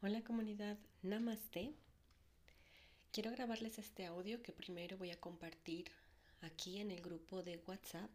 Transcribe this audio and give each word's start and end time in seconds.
Hola 0.00 0.22
comunidad 0.22 0.78
Namaste. 1.02 1.74
Quiero 3.10 3.32
grabarles 3.32 3.80
este 3.80 4.06
audio 4.06 4.40
que 4.42 4.52
primero 4.52 4.96
voy 4.96 5.10
a 5.10 5.18
compartir 5.18 5.90
aquí 6.40 6.78
en 6.78 6.92
el 6.92 7.00
grupo 7.02 7.42
de 7.42 7.60
WhatsApp 7.66 8.08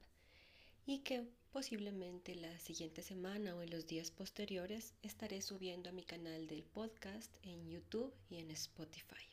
y 0.85 0.99
que 0.99 1.27
posiblemente 1.51 2.35
la 2.35 2.57
siguiente 2.59 3.01
semana 3.01 3.53
o 3.53 3.61
en 3.61 3.69
los 3.69 3.85
días 3.85 4.11
posteriores 4.11 4.93
estaré 5.01 5.41
subiendo 5.41 5.89
a 5.89 5.91
mi 5.91 6.03
canal 6.05 6.47
del 6.47 6.63
podcast 6.63 7.35
en 7.43 7.67
YouTube 7.67 8.13
y 8.29 8.37
en 8.37 8.51
Spotify. 8.51 9.27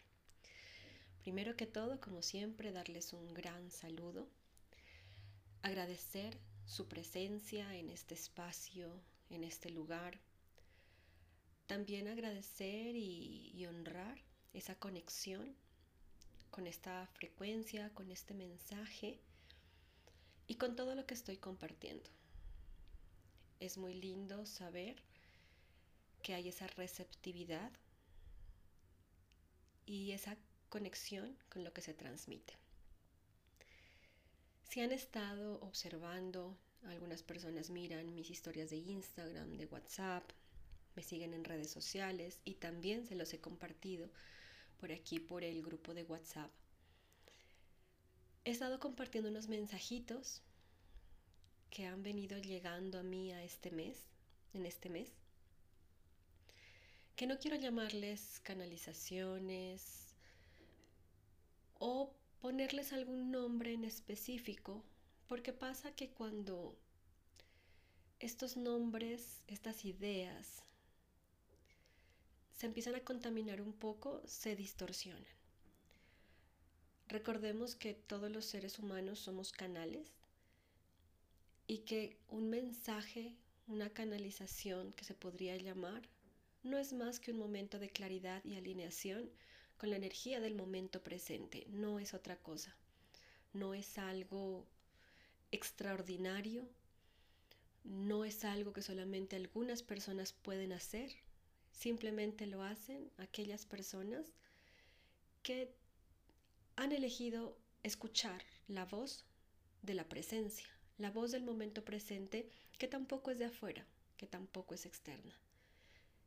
Primero 1.22 1.56
que 1.56 1.66
todo, 1.66 2.00
como 2.00 2.20
siempre, 2.20 2.72
darles 2.72 3.12
un 3.12 3.32
gran 3.32 3.70
saludo, 3.70 4.26
agradecer 5.62 6.36
su 6.66 6.88
presencia 6.88 7.76
en 7.76 7.90
este 7.90 8.14
espacio, 8.14 8.90
en 9.28 9.44
este 9.44 9.70
lugar 9.70 10.18
también 11.70 12.08
agradecer 12.08 12.96
y, 12.96 13.64
honrar 13.64 14.20
esa 14.54 14.74
conexión 14.74 15.54
con 16.50 16.66
esta 16.66 17.06
frecuencia, 17.06 17.94
con 17.94 18.10
este 18.10 18.34
mensaje 18.34 19.20
y 20.48 20.56
con 20.56 20.74
todo 20.74 20.96
lo 20.96 21.06
que 21.06 21.14
estoy 21.14 21.36
compartiendo. 21.36 22.10
Es 23.60 23.78
muy 23.78 23.94
lindo 23.94 24.46
saber 24.46 25.00
que 26.24 26.34
hay 26.34 26.48
esa 26.48 26.66
receptividad 26.66 27.70
y 29.86 30.10
esa 30.10 30.36
conexión 30.70 31.38
con 31.50 31.62
lo 31.62 31.72
que 31.72 31.82
se 31.82 31.94
transmite. 31.94 32.54
Si 34.64 34.80
han 34.80 34.90
estado 34.90 35.60
observando, 35.60 36.58
algunas 36.82 37.22
personas 37.22 37.70
miran 37.70 38.12
mis 38.12 38.28
historias 38.28 38.70
de 38.70 38.78
Instagram, 38.78 39.56
de 39.56 39.66
WhatsApp, 39.66 40.32
me 40.96 41.02
siguen 41.02 41.34
en 41.34 41.44
redes 41.44 41.70
sociales 41.70 42.40
y 42.44 42.54
también 42.54 43.06
se 43.06 43.14
los 43.14 43.32
he 43.32 43.40
compartido 43.40 44.10
por 44.78 44.92
aquí 44.92 45.20
por 45.20 45.44
el 45.44 45.62
grupo 45.62 45.94
de 45.94 46.04
WhatsApp. 46.04 46.50
He 48.44 48.50
estado 48.50 48.80
compartiendo 48.80 49.30
unos 49.30 49.48
mensajitos 49.48 50.42
que 51.70 51.86
han 51.86 52.02
venido 52.02 52.38
llegando 52.38 52.98
a 52.98 53.02
mí 53.02 53.32
a 53.32 53.44
este 53.44 53.70
mes, 53.70 54.06
en 54.54 54.66
este 54.66 54.88
mes, 54.88 55.12
que 57.14 57.26
no 57.26 57.38
quiero 57.38 57.56
llamarles 57.56 58.40
canalizaciones 58.40 60.14
o 61.78 62.12
ponerles 62.40 62.92
algún 62.92 63.30
nombre 63.30 63.74
en 63.74 63.84
específico, 63.84 64.82
porque 65.28 65.52
pasa 65.52 65.94
que 65.94 66.10
cuando 66.10 66.76
estos 68.18 68.56
nombres, 68.56 69.42
estas 69.46 69.84
ideas 69.84 70.64
se 72.60 72.66
empiezan 72.66 72.94
a 72.94 73.00
contaminar 73.00 73.62
un 73.62 73.72
poco, 73.72 74.20
se 74.26 74.54
distorsionan. 74.54 75.24
Recordemos 77.08 77.74
que 77.74 77.94
todos 77.94 78.30
los 78.30 78.44
seres 78.44 78.78
humanos 78.78 79.18
somos 79.18 79.50
canales 79.50 80.12
y 81.66 81.78
que 81.78 82.18
un 82.28 82.50
mensaje, 82.50 83.34
una 83.66 83.88
canalización 83.88 84.92
que 84.92 85.06
se 85.06 85.14
podría 85.14 85.56
llamar, 85.56 86.02
no 86.62 86.76
es 86.76 86.92
más 86.92 87.18
que 87.18 87.30
un 87.30 87.38
momento 87.38 87.78
de 87.78 87.88
claridad 87.88 88.44
y 88.44 88.56
alineación 88.56 89.30
con 89.78 89.88
la 89.88 89.96
energía 89.96 90.38
del 90.38 90.54
momento 90.54 91.02
presente, 91.02 91.66
no 91.70 91.98
es 91.98 92.12
otra 92.12 92.36
cosa, 92.36 92.76
no 93.54 93.72
es 93.72 93.96
algo 93.96 94.66
extraordinario, 95.50 96.68
no 97.84 98.26
es 98.26 98.44
algo 98.44 98.74
que 98.74 98.82
solamente 98.82 99.36
algunas 99.36 99.82
personas 99.82 100.34
pueden 100.34 100.74
hacer, 100.74 101.10
Simplemente 101.72 102.46
lo 102.46 102.62
hacen 102.62 103.10
aquellas 103.16 103.64
personas 103.64 104.26
que 105.42 105.72
han 106.76 106.92
elegido 106.92 107.56
escuchar 107.82 108.42
la 108.68 108.84
voz 108.84 109.24
de 109.82 109.94
la 109.94 110.08
presencia, 110.08 110.68
la 110.98 111.10
voz 111.10 111.30
del 111.32 111.42
momento 111.42 111.84
presente, 111.84 112.48
que 112.78 112.88
tampoco 112.88 113.30
es 113.30 113.38
de 113.38 113.46
afuera, 113.46 113.86
que 114.16 114.26
tampoco 114.26 114.74
es 114.74 114.86
externa. 114.86 115.34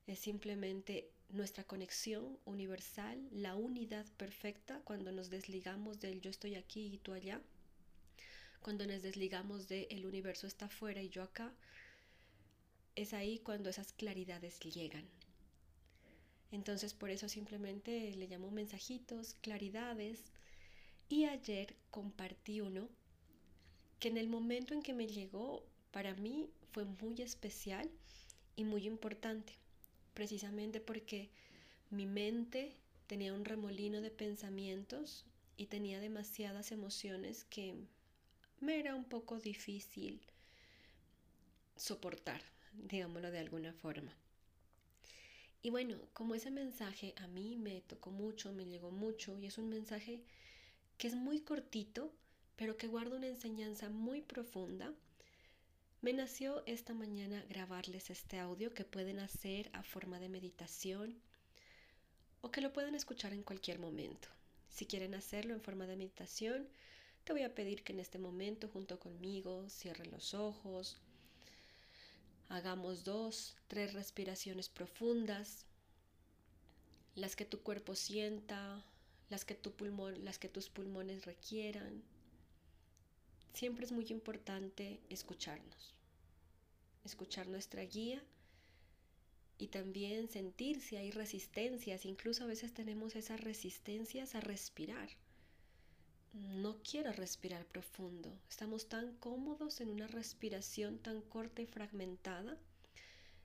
Es 0.07 0.19
simplemente 0.19 1.11
nuestra 1.29 1.63
conexión 1.63 2.37
universal, 2.45 3.27
la 3.31 3.55
unidad 3.55 4.05
perfecta 4.17 4.81
cuando 4.83 5.11
nos 5.11 5.29
desligamos 5.29 5.99
del 5.99 6.21
yo 6.21 6.29
estoy 6.29 6.55
aquí 6.55 6.87
y 6.93 6.97
tú 6.97 7.13
allá, 7.13 7.41
cuando 8.61 8.85
nos 8.87 9.01
desligamos 9.01 9.67
de 9.67 9.87
el 9.91 10.05
universo 10.05 10.47
está 10.47 10.65
afuera 10.65 11.01
y 11.01 11.09
yo 11.09 11.21
acá, 11.23 11.53
es 12.95 13.13
ahí 13.13 13.39
cuando 13.39 13.69
esas 13.69 13.91
claridades 13.93 14.59
llegan. 14.59 15.05
Entonces 16.53 16.93
por 16.93 17.09
eso 17.09 17.27
simplemente 17.27 18.15
le 18.15 18.27
llamo 18.27 18.51
mensajitos, 18.51 19.33
claridades. 19.41 20.31
Y 21.09 21.25
ayer 21.25 21.75
compartí 21.89 22.61
uno 22.61 22.87
que 23.99 24.09
en 24.09 24.17
el 24.17 24.27
momento 24.27 24.75
en 24.75 24.83
que 24.83 24.93
me 24.93 25.07
llegó, 25.07 25.65
para 25.91 26.13
mí 26.13 26.47
fue 26.71 26.85
muy 26.85 27.19
especial 27.23 27.89
y 28.55 28.65
muy 28.65 28.85
importante, 28.85 29.53
precisamente 30.13 30.79
porque 30.79 31.31
mi 31.89 32.05
mente 32.05 32.75
tenía 33.07 33.33
un 33.33 33.45
remolino 33.45 34.01
de 34.01 34.11
pensamientos 34.11 35.25
y 35.57 35.65
tenía 35.65 35.99
demasiadas 35.99 36.71
emociones 36.71 37.45
que 37.45 37.73
me 38.59 38.79
era 38.79 38.93
un 38.93 39.05
poco 39.05 39.39
difícil 39.39 40.21
soportar, 41.75 42.43
digámoslo 42.73 43.31
de 43.31 43.39
alguna 43.39 43.73
forma. 43.73 44.15
Y 45.65 45.69
bueno, 45.69 45.97
como 46.11 46.35
ese 46.35 46.51
mensaje 46.51 47.15
a 47.17 47.27
mí 47.27 47.55
me 47.55 47.79
tocó 47.81 48.11
mucho, 48.11 48.51
me 48.51 48.65
llegó 48.65 48.91
mucho 48.91 49.39
y 49.39 49.45
es 49.45 49.57
un 49.57 49.69
mensaje 49.69 50.21
que 50.97 51.07
es 51.07 51.15
muy 51.15 51.39
cortito, 51.39 52.11
pero 52.57 52.75
que 52.75 52.87
guarda 52.87 53.15
una 53.15 53.27
enseñanza 53.27 53.89
muy 53.89 54.21
profunda, 54.21 54.93
me 56.01 56.11
nació 56.11 56.63
esta 56.65 56.93
mañana 56.93 57.45
grabarles 57.47 58.09
este 58.09 58.39
audio 58.39 58.73
que 58.73 58.83
pueden 58.83 59.19
hacer 59.19 59.69
a 59.71 59.83
forma 59.83 60.19
de 60.19 60.27
meditación 60.27 61.17
o 62.41 62.51
que 62.51 62.59
lo 62.59 62.73
pueden 62.73 62.93
escuchar 62.93 63.31
en 63.31 63.41
cualquier 63.41 63.79
momento. 63.79 64.27
Si 64.67 64.85
quieren 64.85 65.15
hacerlo 65.15 65.53
en 65.53 65.61
forma 65.61 65.87
de 65.87 65.95
meditación, 65.95 66.67
te 67.23 67.31
voy 67.31 67.43
a 67.43 67.55
pedir 67.55 67.83
que 67.85 67.93
en 67.93 68.01
este 68.01 68.19
momento 68.19 68.67
junto 68.67 68.99
conmigo 68.99 69.69
cierren 69.69 70.11
los 70.11 70.33
ojos, 70.33 70.97
Hagamos 72.49 73.03
dos, 73.03 73.55
tres 73.67 73.93
respiraciones 73.93 74.69
profundas, 74.69 75.65
las 77.15 77.35
que 77.35 77.45
tu 77.45 77.61
cuerpo 77.61 77.95
sienta, 77.95 78.83
las 79.29 79.45
que, 79.45 79.55
tu 79.55 79.71
pulmón, 79.71 80.23
las 80.23 80.39
que 80.39 80.49
tus 80.49 80.69
pulmones 80.69 81.25
requieran. 81.25 82.03
Siempre 83.53 83.85
es 83.85 83.91
muy 83.91 84.05
importante 84.09 84.99
escucharnos, 85.09 85.93
escuchar 87.03 87.47
nuestra 87.47 87.83
guía 87.83 88.23
y 89.57 89.67
también 89.67 90.29
sentir 90.29 90.81
si 90.81 90.95
hay 90.95 91.11
resistencias. 91.11 92.05
Incluso 92.05 92.43
a 92.43 92.47
veces 92.47 92.73
tenemos 92.73 93.15
esas 93.15 93.41
resistencias 93.41 94.35
a 94.35 94.41
respirar 94.41 95.09
no 96.33 96.81
quiero 96.81 97.11
respirar 97.13 97.65
profundo. 97.65 98.35
Estamos 98.49 98.89
tan 98.89 99.15
cómodos 99.17 99.81
en 99.81 99.89
una 99.89 100.07
respiración 100.07 100.97
tan 100.97 101.21
corta 101.21 101.61
y 101.61 101.67
fragmentada 101.67 102.57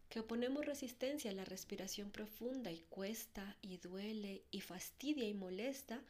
que 0.08 0.20
oponemos 0.20 0.64
resistencia 0.64 1.30
a 1.30 1.34
la 1.34 1.44
respiración 1.44 2.10
profunda 2.10 2.72
y 2.72 2.80
cuesta 2.88 3.56
y 3.60 3.76
duele 3.76 4.42
y 4.50 4.62
fastidia 4.62 5.28
y 5.28 5.34
molesta 5.34 6.02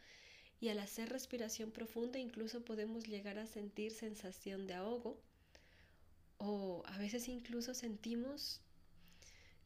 y 0.60 0.68
al 0.68 0.78
hacer 0.78 1.08
respiración 1.08 1.72
profunda 1.72 2.20
incluso 2.20 2.64
podemos 2.64 3.08
llegar 3.08 3.38
a 3.38 3.46
sentir 3.46 3.92
sensación 3.92 4.68
de 4.68 4.74
ahogo 4.74 5.20
o 6.38 6.84
a 6.86 6.98
veces 6.98 7.26
incluso 7.28 7.74
sentimos 7.74 8.60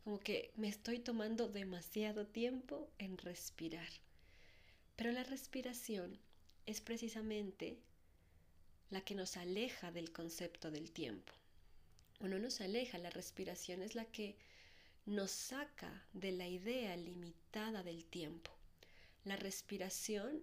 como 0.04 0.18
que 0.18 0.50
me 0.56 0.68
estoy 0.68 0.98
tomando 0.98 1.48
demasiado 1.48 2.26
tiempo 2.26 2.88
en 2.98 3.18
respirar. 3.18 3.88
Pero 4.96 5.12
la 5.12 5.22
respiración 5.24 6.18
es 6.66 6.80
precisamente 6.80 7.78
la 8.90 9.00
que 9.00 9.14
nos 9.14 9.36
aleja 9.36 9.90
del 9.90 10.12
concepto 10.12 10.70
del 10.70 10.92
tiempo. 10.92 11.32
O 12.20 12.28
no 12.28 12.38
nos 12.38 12.60
aleja, 12.60 12.98
la 12.98 13.10
respiración 13.10 13.82
es 13.82 13.94
la 13.94 14.04
que 14.04 14.36
nos 15.06 15.30
saca 15.30 16.04
de 16.12 16.32
la 16.32 16.46
idea 16.46 16.96
limitada 16.96 17.82
del 17.82 18.04
tiempo. 18.04 18.50
La 19.24 19.36
respiración 19.36 20.42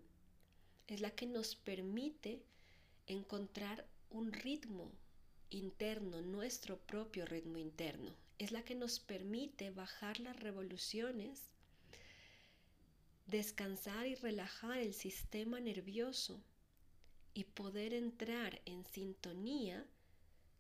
es 0.88 1.00
la 1.00 1.12
que 1.12 1.26
nos 1.26 1.56
permite 1.56 2.42
encontrar 3.08 3.86
un 4.10 4.34
ritmo 4.34 4.92
interno, 5.50 6.22
nuestro 6.22 6.78
propio 6.78 7.26
ritmo 7.26 7.58
interno. 7.58 8.14
Es 8.38 8.52
la 8.52 8.64
que 8.64 8.76
nos 8.76 9.00
permite 9.00 9.70
bajar 9.70 10.20
las 10.20 10.40
revoluciones 10.40 11.50
descansar 13.30 14.08
y 14.08 14.16
relajar 14.16 14.80
el 14.80 14.94
sistema 14.94 15.60
nervioso 15.60 16.42
y 17.34 17.44
poder 17.44 17.94
entrar 17.94 18.62
en 18.66 18.84
sintonía 18.86 19.86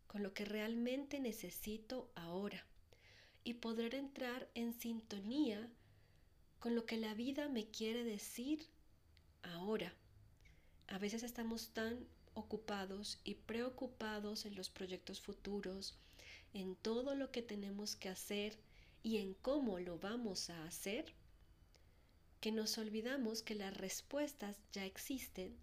con 0.07 0.21
lo 0.24 0.33
que 0.33 0.45
realmente 0.45 1.19
necesito 1.19 2.12
ahora 2.16 2.66
y 3.44 3.56
poder 3.56 3.95
entrar 3.95 4.50
en 4.54 4.74
sintonía 4.74 5.71
con 6.60 6.75
lo 6.75 6.86
que 6.86 6.98
la 6.98 7.13
vida 7.13 7.50
me 7.50 7.69
quiere 7.69 8.04
decir 8.04 8.68
ahora. 9.42 9.94
A 10.88 11.00
veces 11.00 11.24
estamos 11.24 11.69
tan 11.69 12.07
ocupados 12.33 13.19
y 13.24 13.36
preocupados 13.36 14.45
en 14.45 14.56
los 14.56 14.69
proyectos 14.69 15.22
futuros, 15.22 15.98
en 16.54 16.75
todo 16.75 17.15
lo 17.15 17.31
que 17.31 17.42
tenemos 17.42 17.95
que 17.95 18.10
hacer 18.10 18.57
y 19.01 19.18
en 19.18 19.33
cómo 19.36 19.80
lo 19.80 19.98
vamos 19.98 20.50
a 20.50 20.63
hacer, 20.65 21.13
que 22.39 22.51
nos 22.51 22.77
olvidamos 22.77 23.41
que 23.41 23.56
las 23.56 23.75
respuestas 23.75 24.57
ya 24.71 24.86
existen, 24.86 25.57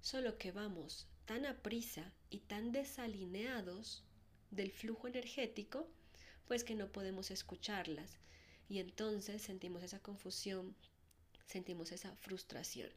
solo 0.00 0.38
que 0.38 0.52
vamos 0.52 1.08
tan 1.24 1.46
a 1.46 1.54
prisa 1.62 2.12
y 2.30 2.40
tan 2.40 2.70
desalineados 2.70 4.04
del 4.50 4.70
flujo 4.70 5.08
energético, 5.08 5.88
pues 6.46 6.62
que 6.62 6.74
no 6.74 6.92
podemos 6.92 7.30
escucharlas. 7.30 8.18
Y 8.68 8.78
entonces 8.78 9.42
sentimos 9.42 9.82
esa 9.82 10.00
confusión, 10.00 10.76
sentimos 11.46 11.92
esa 11.92 12.14
frustración. 12.16 12.90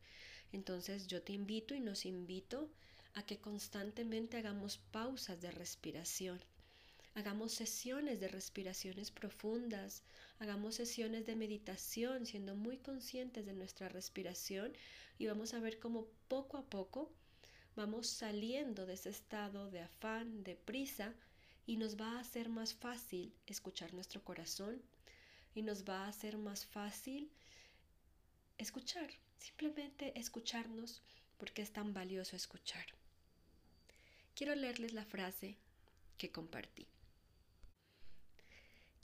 Entonces 0.51 1.07
yo 1.07 1.21
te 1.23 1.33
invito 1.33 1.73
y 1.73 1.79
nos 1.79 2.05
invito 2.05 2.69
a 3.13 3.23
que 3.25 3.39
constantemente 3.39 4.37
hagamos 4.37 4.77
pausas 4.91 5.41
de 5.41 5.51
respiración. 5.51 6.39
Hagamos 7.17 7.51
sesiones 7.51 8.19
de 8.19 8.27
respiraciones 8.27 9.09
profundas, 9.09 10.03
hagamos 10.37 10.75
sesiones 10.75 11.25
de 11.25 11.35
meditación 11.35 12.27
siendo 12.27 12.53
muy 12.53 12.77
conscientes 12.77 13.43
de 13.43 13.53
nuestra 13.53 13.89
respiración 13.89 14.71
y 15.17 15.25
vamos 15.25 15.55
a 15.55 15.59
ver 15.59 15.79
cómo 15.79 16.05
poco 16.27 16.57
a 16.57 16.69
poco 16.69 17.11
vamos 17.75 18.05
saliendo 18.05 18.85
de 18.85 18.93
ese 18.93 19.09
estado 19.09 19.71
de 19.71 19.79
afán, 19.79 20.43
de 20.43 20.57
prisa 20.57 21.15
y 21.65 21.77
nos 21.77 21.99
va 21.99 22.11
a 22.11 22.19
hacer 22.19 22.49
más 22.49 22.75
fácil 22.75 23.33
escuchar 23.47 23.95
nuestro 23.95 24.23
corazón 24.23 24.79
y 25.55 25.63
nos 25.63 25.85
va 25.85 26.05
a 26.05 26.09
hacer 26.09 26.37
más 26.37 26.67
fácil 26.67 27.31
escuchar, 28.59 29.09
simplemente 29.39 30.13
escucharnos 30.19 31.01
porque 31.39 31.63
es 31.63 31.71
tan 31.71 31.95
valioso 31.95 32.35
escuchar. 32.35 32.85
Quiero 34.35 34.53
leerles 34.53 34.93
la 34.93 35.03
frase 35.03 35.57
que 36.19 36.31
compartí. 36.31 36.85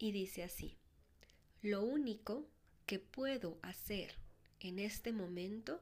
Y 0.03 0.11
dice 0.11 0.43
así, 0.43 0.75
lo 1.61 1.81
único 1.81 2.45
que 2.85 2.99
puedo 2.99 3.57
hacer 3.61 4.17
en 4.59 4.79
este 4.79 5.13
momento 5.13 5.81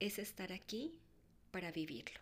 es 0.00 0.18
estar 0.18 0.52
aquí 0.52 0.98
para 1.52 1.70
vivirlo. 1.70 2.18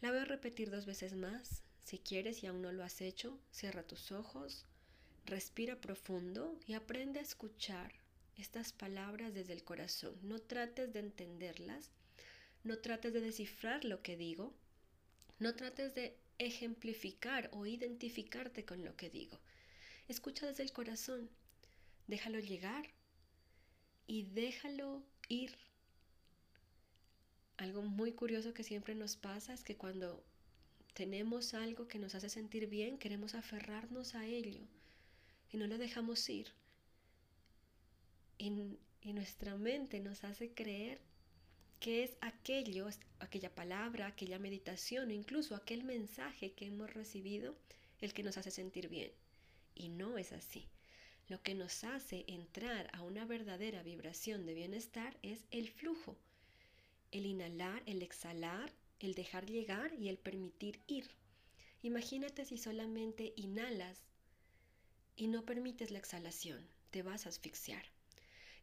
La 0.00 0.10
a 0.10 0.26
repetir 0.26 0.70
dos 0.70 0.84
veces 0.84 1.14
más. 1.14 1.62
Si 1.82 1.98
quieres 1.98 2.42
y 2.42 2.46
aún 2.46 2.60
no 2.60 2.72
lo 2.72 2.84
has 2.84 3.00
hecho, 3.00 3.40
cierra 3.50 3.82
tus 3.82 4.12
ojos, 4.12 4.66
respira 5.24 5.80
profundo 5.80 6.60
y 6.66 6.74
aprende 6.74 7.18
a 7.18 7.22
escuchar 7.22 7.94
estas 8.36 8.74
palabras 8.74 9.32
desde 9.32 9.54
el 9.54 9.64
corazón. 9.64 10.14
No 10.20 10.40
trates 10.40 10.92
de 10.92 11.00
entenderlas, 11.00 11.90
no 12.64 12.76
trates 12.80 13.14
de 13.14 13.22
descifrar 13.22 13.86
lo 13.86 14.02
que 14.02 14.18
digo, 14.18 14.52
no 15.38 15.54
trates 15.54 15.94
de 15.94 16.18
ejemplificar 16.38 17.50
o 17.52 17.66
identificarte 17.66 18.64
con 18.64 18.84
lo 18.84 18.96
que 18.96 19.10
digo. 19.10 19.38
Escucha 20.08 20.46
desde 20.46 20.62
el 20.62 20.72
corazón. 20.72 21.28
Déjalo 22.06 22.38
llegar 22.38 22.90
y 24.06 24.22
déjalo 24.22 25.02
ir. 25.28 25.56
Algo 27.56 27.82
muy 27.82 28.12
curioso 28.12 28.54
que 28.54 28.62
siempre 28.62 28.94
nos 28.94 29.16
pasa 29.16 29.52
es 29.52 29.64
que 29.64 29.76
cuando 29.76 30.24
tenemos 30.94 31.54
algo 31.54 31.88
que 31.88 31.98
nos 31.98 32.14
hace 32.14 32.30
sentir 32.30 32.68
bien, 32.68 32.98
queremos 32.98 33.34
aferrarnos 33.34 34.14
a 34.14 34.26
ello 34.26 34.66
y 35.50 35.56
no 35.56 35.66
lo 35.66 35.76
dejamos 35.76 36.28
ir. 36.28 36.48
Y, 38.38 38.78
y 39.02 39.12
nuestra 39.12 39.56
mente 39.56 40.00
nos 40.00 40.24
hace 40.24 40.52
creer 40.54 41.00
que 41.80 42.02
es 42.02 42.16
aquello, 42.20 42.88
aquella 43.20 43.54
palabra, 43.54 44.06
aquella 44.06 44.38
meditación 44.38 45.10
o 45.10 45.12
incluso 45.12 45.54
aquel 45.54 45.84
mensaje 45.84 46.52
que 46.52 46.66
hemos 46.66 46.92
recibido 46.92 47.56
el 48.00 48.12
que 48.12 48.22
nos 48.22 48.36
hace 48.36 48.50
sentir 48.50 48.88
bien. 48.88 49.12
Y 49.74 49.88
no 49.88 50.18
es 50.18 50.32
así. 50.32 50.66
Lo 51.28 51.42
que 51.42 51.54
nos 51.54 51.84
hace 51.84 52.24
entrar 52.26 52.90
a 52.92 53.02
una 53.02 53.24
verdadera 53.26 53.82
vibración 53.82 54.46
de 54.46 54.54
bienestar 54.54 55.18
es 55.22 55.44
el 55.50 55.68
flujo, 55.68 56.16
el 57.10 57.26
inhalar, 57.26 57.82
el 57.86 58.02
exhalar, 58.02 58.72
el 58.98 59.14
dejar 59.14 59.46
llegar 59.46 59.92
y 59.94 60.08
el 60.08 60.18
permitir 60.18 60.80
ir. 60.86 61.10
Imagínate 61.82 62.44
si 62.44 62.58
solamente 62.58 63.34
inhalas 63.36 64.02
y 65.16 65.28
no 65.28 65.44
permites 65.44 65.90
la 65.90 65.98
exhalación, 65.98 66.66
te 66.90 67.02
vas 67.02 67.26
a 67.26 67.28
asfixiar. 67.28 67.84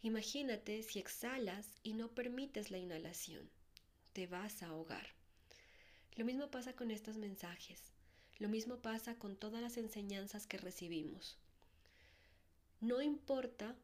Imagínate 0.06 0.84
si 0.84 1.00
exhalas 1.00 1.80
y 1.82 1.94
no 1.94 2.10
permites 2.10 2.70
la 2.70 2.78
inhalación. 2.78 3.50
Te 4.14 4.28
vas 4.28 4.62
a 4.62 4.68
ahogar. 4.68 5.08
Lo 6.16 6.26
mismo 6.26 6.52
pasa 6.52 6.74
con 6.76 6.92
estos 6.92 7.18
mensajes. 7.18 7.92
Lo 8.38 8.48
mismo 8.48 8.78
pasa 8.84 9.16
con 9.16 9.36
todas 9.36 9.64
las 9.64 9.78
enseñanzas 9.78 10.46
que 10.46 10.60
recibimos. 10.60 11.40
No 12.82 13.02
importa 13.02 13.76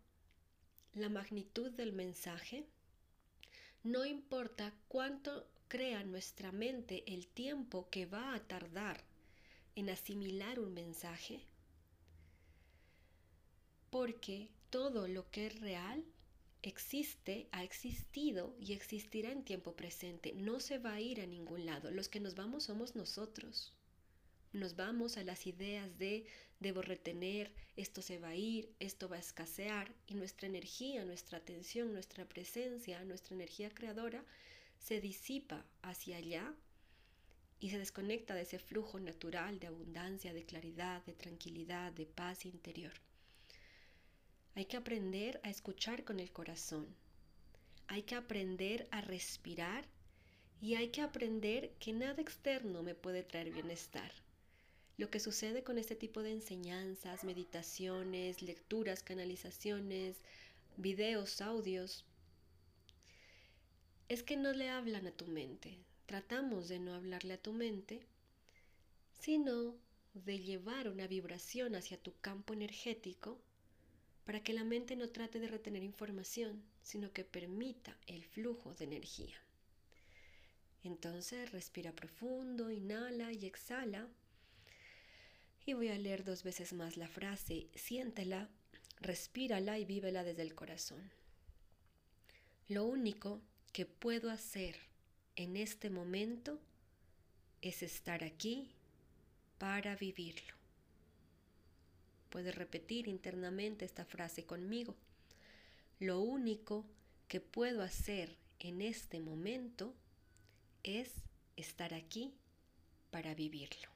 la 0.93 1.09
magnitud 1.09 1.71
del 1.71 1.91
mensaje, 1.91 2.67
no 3.81 4.05
importa 4.05 4.75
cuánto 4.89 5.47
crea 5.69 6.03
nuestra 6.03 6.51
mente 6.51 7.03
el 7.11 7.25
tiempo 7.25 7.89
que 7.89 8.05
va 8.05 8.35
a 8.35 8.47
tardar 8.47 9.03
en 9.75 9.89
asimilar 9.89 10.59
un 10.59 10.75
mensaje, 10.75 11.41
porque 13.89 14.49
todo 14.71 15.07
lo 15.07 15.29
que 15.29 15.47
es 15.47 15.59
real 15.59 16.03
existe, 16.63 17.47
ha 17.51 17.63
existido 17.63 18.55
y 18.59 18.73
existirá 18.73 19.31
en 19.31 19.43
tiempo 19.43 19.75
presente. 19.75 20.33
No 20.33 20.59
se 20.59 20.79
va 20.79 20.93
a 20.93 21.01
ir 21.01 21.21
a 21.21 21.27
ningún 21.27 21.65
lado. 21.65 21.91
Los 21.91 22.09
que 22.09 22.19
nos 22.19 22.35
vamos 22.35 22.63
somos 22.63 22.95
nosotros. 22.95 23.73
Nos 24.53 24.75
vamos 24.75 25.17
a 25.17 25.23
las 25.23 25.45
ideas 25.45 25.97
de 25.97 26.25
debo 26.59 26.81
retener, 26.81 27.51
esto 27.75 28.01
se 28.01 28.19
va 28.19 28.29
a 28.29 28.35
ir, 28.35 28.73
esto 28.79 29.09
va 29.09 29.15
a 29.17 29.19
escasear 29.19 29.93
y 30.07 30.13
nuestra 30.13 30.47
energía, 30.47 31.05
nuestra 31.05 31.39
atención, 31.39 31.93
nuestra 31.93 32.25
presencia, 32.27 33.03
nuestra 33.03 33.35
energía 33.35 33.69
creadora 33.69 34.23
se 34.77 35.01
disipa 35.01 35.65
hacia 35.81 36.17
allá 36.17 36.53
y 37.59 37.69
se 37.69 37.79
desconecta 37.79 38.35
de 38.35 38.41
ese 38.41 38.59
flujo 38.59 38.99
natural 38.99 39.59
de 39.59 39.67
abundancia, 39.67 40.33
de 40.33 40.43
claridad, 40.43 41.03
de 41.05 41.13
tranquilidad, 41.13 41.91
de 41.91 42.05
paz 42.05 42.45
interior. 42.45 42.93
Hay 44.53 44.65
que 44.65 44.75
aprender 44.75 45.39
a 45.43 45.49
escuchar 45.49 46.03
con 46.03 46.19
el 46.19 46.31
corazón. 46.31 46.85
Hay 47.87 48.03
que 48.03 48.15
aprender 48.15 48.87
a 48.91 48.99
respirar 48.99 49.85
y 50.61 50.75
hay 50.75 50.89
que 50.89 51.01
aprender 51.01 51.71
que 51.79 51.93
nada 51.93 52.21
externo 52.21 52.83
me 52.83 52.93
puede 52.93 53.23
traer 53.23 53.51
bienestar. 53.51 54.11
Lo 54.97 55.09
que 55.09 55.21
sucede 55.21 55.63
con 55.63 55.77
este 55.77 55.95
tipo 55.95 56.21
de 56.21 56.33
enseñanzas, 56.33 57.23
meditaciones, 57.23 58.41
lecturas, 58.41 59.03
canalizaciones, 59.03 60.17
videos, 60.75 61.41
audios, 61.41 62.05
es 64.09 64.21
que 64.21 64.35
no 64.35 64.51
le 64.51 64.69
hablan 64.69 65.07
a 65.07 65.11
tu 65.11 65.27
mente. 65.27 65.77
Tratamos 66.05 66.67
de 66.67 66.79
no 66.79 66.93
hablarle 66.93 67.35
a 67.35 67.41
tu 67.41 67.53
mente, 67.53 68.05
sino 69.13 69.75
de 70.13 70.39
llevar 70.39 70.89
una 70.89 71.07
vibración 71.07 71.75
hacia 71.75 71.97
tu 71.97 72.13
campo 72.19 72.53
energético 72.53 73.39
para 74.31 74.45
que 74.45 74.53
la 74.53 74.63
mente 74.63 74.95
no 74.95 75.09
trate 75.09 75.41
de 75.41 75.49
retener 75.49 75.83
información, 75.83 76.63
sino 76.83 77.11
que 77.11 77.25
permita 77.25 77.97
el 78.07 78.23
flujo 78.23 78.73
de 78.75 78.85
energía. 78.85 79.35
Entonces 80.85 81.51
respira 81.51 81.91
profundo, 81.91 82.71
inhala 82.71 83.33
y 83.33 83.45
exhala. 83.45 84.07
Y 85.65 85.73
voy 85.73 85.89
a 85.89 85.97
leer 85.97 86.23
dos 86.23 86.43
veces 86.43 86.71
más 86.71 86.95
la 86.95 87.09
frase, 87.09 87.67
siéntela, 87.75 88.47
respírala 89.01 89.77
y 89.79 89.83
vívela 89.83 90.23
desde 90.23 90.43
el 90.43 90.55
corazón. 90.55 91.11
Lo 92.69 92.85
único 92.85 93.41
que 93.73 93.85
puedo 93.85 94.31
hacer 94.31 94.77
en 95.35 95.57
este 95.57 95.89
momento 95.89 96.57
es 97.61 97.83
estar 97.83 98.23
aquí 98.23 98.71
para 99.57 99.97
vivirlo. 99.97 100.60
Puedes 102.31 102.55
repetir 102.55 103.09
internamente 103.09 103.83
esta 103.83 104.05
frase 104.05 104.45
conmigo. 104.45 104.95
Lo 105.99 106.21
único 106.21 106.85
que 107.27 107.41
puedo 107.41 107.83
hacer 107.83 108.37
en 108.59 108.81
este 108.81 109.19
momento 109.19 109.93
es 110.81 111.11
estar 111.57 111.93
aquí 111.93 112.33
para 113.11 113.35
vivirlo. 113.35 113.89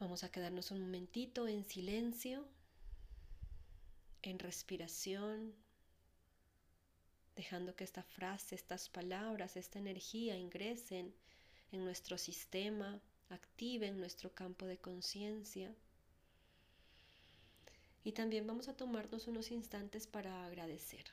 Vamos 0.00 0.24
a 0.24 0.30
quedarnos 0.30 0.70
un 0.70 0.80
momentito 0.80 1.48
en 1.48 1.64
silencio, 1.66 2.48
en 4.22 4.38
respiración, 4.38 5.54
dejando 7.36 7.76
que 7.76 7.84
esta 7.84 8.02
frase, 8.02 8.54
estas 8.54 8.88
palabras, 8.88 9.56
esta 9.56 9.78
energía 9.78 10.38
ingresen 10.38 11.14
en 11.72 11.84
nuestro 11.84 12.16
sistema, 12.16 13.02
activen 13.30 13.98
nuestro 13.98 14.32
campo 14.32 14.66
de 14.66 14.78
conciencia. 14.78 15.74
Y 18.04 18.12
también 18.12 18.46
vamos 18.46 18.68
a 18.68 18.76
tomarnos 18.76 19.26
unos 19.26 19.50
instantes 19.50 20.06
para 20.06 20.44
agradecer. 20.46 21.04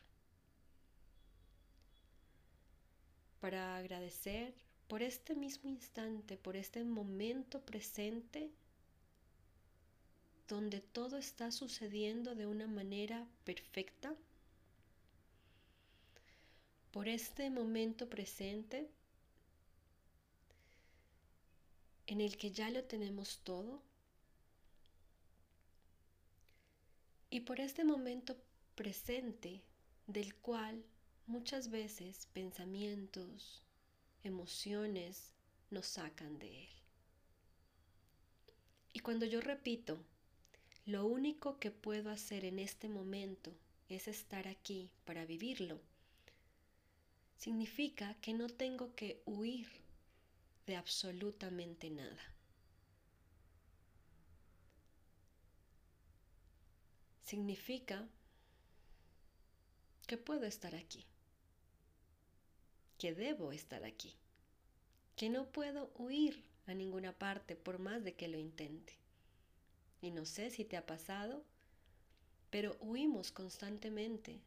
Para 3.39 3.77
agradecer 3.77 4.53
por 4.87 5.01
este 5.01 5.35
mismo 5.35 5.69
instante, 5.69 6.37
por 6.37 6.55
este 6.55 6.83
momento 6.83 7.61
presente 7.61 8.51
donde 10.49 10.81
todo 10.81 11.17
está 11.17 11.49
sucediendo 11.49 12.35
de 12.35 12.45
una 12.45 12.67
manera 12.67 13.25
perfecta, 13.45 14.13
por 16.91 17.07
este 17.07 17.49
momento 17.49 18.09
presente 18.09 18.89
en 22.11 22.19
el 22.19 22.35
que 22.35 22.51
ya 22.51 22.69
lo 22.69 22.83
tenemos 22.83 23.39
todo, 23.45 23.81
y 27.29 27.39
por 27.39 27.61
este 27.61 27.85
momento 27.85 28.35
presente 28.75 29.61
del 30.07 30.35
cual 30.35 30.83
muchas 31.25 31.69
veces 31.69 32.27
pensamientos, 32.33 33.63
emociones 34.25 35.31
nos 35.69 35.85
sacan 35.87 36.37
de 36.37 36.65
él. 36.65 36.69
Y 38.91 38.99
cuando 38.99 39.25
yo 39.25 39.39
repito, 39.39 39.97
lo 40.85 41.05
único 41.05 41.59
que 41.59 41.71
puedo 41.71 42.09
hacer 42.09 42.43
en 42.43 42.59
este 42.59 42.89
momento 42.89 43.53
es 43.87 44.09
estar 44.09 44.49
aquí 44.49 44.89
para 45.05 45.25
vivirlo. 45.25 45.79
Significa 47.37 48.15
que 48.15 48.33
no 48.33 48.49
tengo 48.49 48.93
que 48.95 49.21
huir 49.25 49.80
de 50.65 50.75
absolutamente 50.75 51.89
nada. 51.89 52.35
Significa 57.21 58.07
que 60.07 60.17
puedo 60.17 60.45
estar 60.45 60.75
aquí, 60.75 61.05
que 62.97 63.13
debo 63.13 63.53
estar 63.53 63.85
aquí, 63.85 64.13
que 65.15 65.29
no 65.29 65.51
puedo 65.51 65.91
huir 65.95 66.43
a 66.67 66.73
ninguna 66.73 67.13
parte 67.13 67.55
por 67.55 67.79
más 67.79 68.03
de 68.03 68.15
que 68.15 68.27
lo 68.27 68.37
intente. 68.37 68.93
Y 70.01 70.11
no 70.11 70.25
sé 70.25 70.49
si 70.49 70.65
te 70.65 70.77
ha 70.77 70.85
pasado, 70.85 71.45
pero 72.49 72.75
huimos 72.81 73.31
constantemente. 73.31 74.41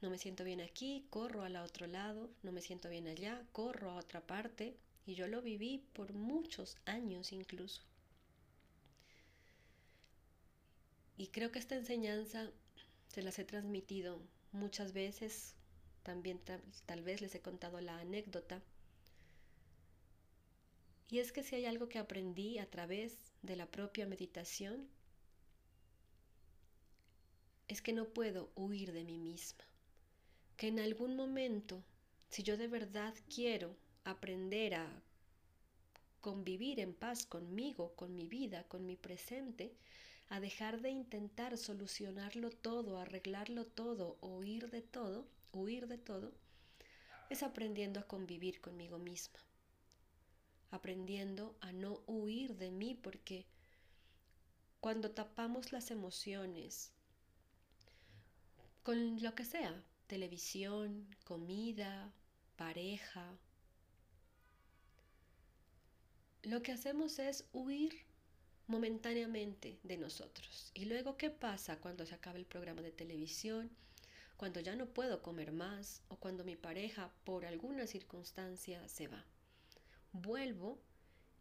No 0.00 0.10
me 0.10 0.18
siento 0.18 0.44
bien 0.44 0.60
aquí, 0.60 1.06
corro 1.10 1.42
al 1.42 1.56
otro 1.56 1.86
lado, 1.86 2.30
no 2.42 2.52
me 2.52 2.60
siento 2.60 2.88
bien 2.88 3.08
allá, 3.08 3.46
corro 3.52 3.90
a 3.90 3.96
otra 3.96 4.20
parte, 4.20 4.76
y 5.06 5.14
yo 5.14 5.28
lo 5.28 5.42
viví 5.42 5.84
por 5.92 6.12
muchos 6.12 6.76
años 6.84 7.32
incluso. 7.32 7.82
Y 11.16 11.28
creo 11.28 11.52
que 11.52 11.58
esta 11.58 11.76
enseñanza 11.76 12.50
se 13.08 13.22
las 13.22 13.38
he 13.38 13.44
transmitido 13.44 14.20
muchas 14.52 14.92
veces, 14.92 15.54
también 16.02 16.40
tal, 16.86 17.02
vez 17.02 17.20
les 17.20 17.34
he 17.34 17.40
contado 17.40 17.80
la 17.80 17.98
anécdota. 17.98 18.62
Y 21.08 21.20
es 21.20 21.32
que 21.32 21.42
si 21.42 21.54
hay 21.54 21.66
algo 21.66 21.88
que 21.88 21.98
aprendí 21.98 22.58
a 22.58 22.68
través 22.68 23.16
de 23.42 23.56
la 23.56 23.66
propia 23.66 24.06
meditación 24.06 24.88
es 27.68 27.80
que 27.80 27.92
no 27.92 28.08
puedo 28.08 28.50
huir 28.56 28.92
de 28.92 29.04
mí 29.04 29.18
misma, 29.18 29.64
que 30.56 30.68
en 30.68 30.80
algún 30.80 31.16
momento, 31.16 31.82
si 32.28 32.42
yo 32.42 32.56
de 32.56 32.68
verdad 32.68 33.14
quiero 33.32 33.76
aprender 34.04 34.74
a 34.74 35.02
convivir 36.20 36.80
en 36.80 36.94
paz 36.94 37.26
conmigo, 37.26 37.94
con 37.96 38.14
mi 38.14 38.26
vida, 38.28 38.64
con 38.64 38.86
mi 38.86 38.96
presente, 38.96 39.74
a 40.30 40.40
dejar 40.40 40.80
de 40.80 40.90
intentar 40.90 41.58
solucionarlo 41.58 42.50
todo, 42.50 42.98
arreglarlo 42.98 43.66
todo 43.66 44.16
huir 44.20 44.70
de 44.70 44.82
todo, 44.82 45.26
huir 45.52 45.86
de 45.86 45.98
todo, 45.98 46.32
es 47.30 47.42
aprendiendo 47.42 48.00
a 48.00 48.06
convivir 48.06 48.60
conmigo 48.60 48.98
misma. 48.98 49.38
Aprendiendo 50.70 51.56
a 51.60 51.72
no 51.72 52.02
huir 52.06 52.56
de 52.56 52.70
mí 52.70 52.94
porque 52.94 53.46
cuando 54.80 55.10
tapamos 55.10 55.72
las 55.72 55.90
emociones 55.90 56.92
con 58.82 59.22
lo 59.22 59.34
que 59.34 59.44
sea, 59.44 59.82
televisión, 60.06 61.06
comida, 61.24 62.12
pareja, 62.56 63.36
lo 66.42 66.62
que 66.62 66.72
hacemos 66.72 67.18
es 67.18 67.48
huir 67.52 67.94
momentáneamente 68.66 69.78
de 69.82 69.96
nosotros. 69.96 70.70
¿Y 70.74 70.86
luego 70.86 71.16
qué 71.16 71.30
pasa 71.30 71.80
cuando 71.80 72.06
se 72.06 72.14
acaba 72.14 72.38
el 72.38 72.46
programa 72.46 72.82
de 72.82 72.92
televisión? 72.92 73.70
Cuando 74.36 74.60
ya 74.60 74.76
no 74.76 74.86
puedo 74.86 75.22
comer 75.22 75.52
más 75.52 76.02
o 76.08 76.16
cuando 76.16 76.44
mi 76.44 76.56
pareja 76.56 77.10
por 77.24 77.46
alguna 77.46 77.86
circunstancia 77.86 78.86
se 78.88 79.08
va 79.08 79.24
vuelvo 80.14 80.78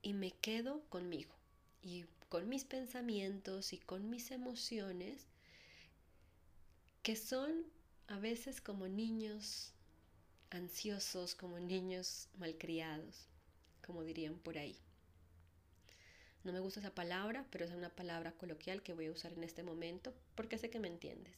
y 0.02 0.14
me 0.14 0.32
quedo 0.32 0.84
conmigo 0.90 1.34
y 1.82 2.06
con 2.28 2.50
mis 2.50 2.66
pensamientos 2.66 3.72
y 3.72 3.78
con 3.78 4.10
mis 4.10 4.32
emociones 4.32 5.28
que 7.04 7.16
son 7.16 7.66
a 8.14 8.20
veces 8.20 8.62
como 8.62 8.88
niños 8.88 9.72
ansiosos, 10.52 11.34
como 11.34 11.58
niños 11.60 12.30
malcriados, 12.38 13.26
como 13.84 14.04
dirían 14.04 14.36
por 14.36 14.60
ahí. 14.60 14.78
No 16.44 16.54
me 16.54 16.60
gusta 16.60 16.80
esa 16.80 16.94
palabra, 16.94 17.44
pero 17.50 17.66
es 17.66 17.72
una 17.72 17.90
palabra 17.90 18.32
coloquial 18.34 18.84
que 18.84 18.94
voy 18.94 19.08
a 19.08 19.12
usar 19.12 19.34
en 19.34 19.44
este 19.44 19.64
momento 19.64 20.14
porque 20.36 20.60
sé 20.60 20.70
que 20.70 20.80
me 20.80 20.90
entiendes. 20.90 21.34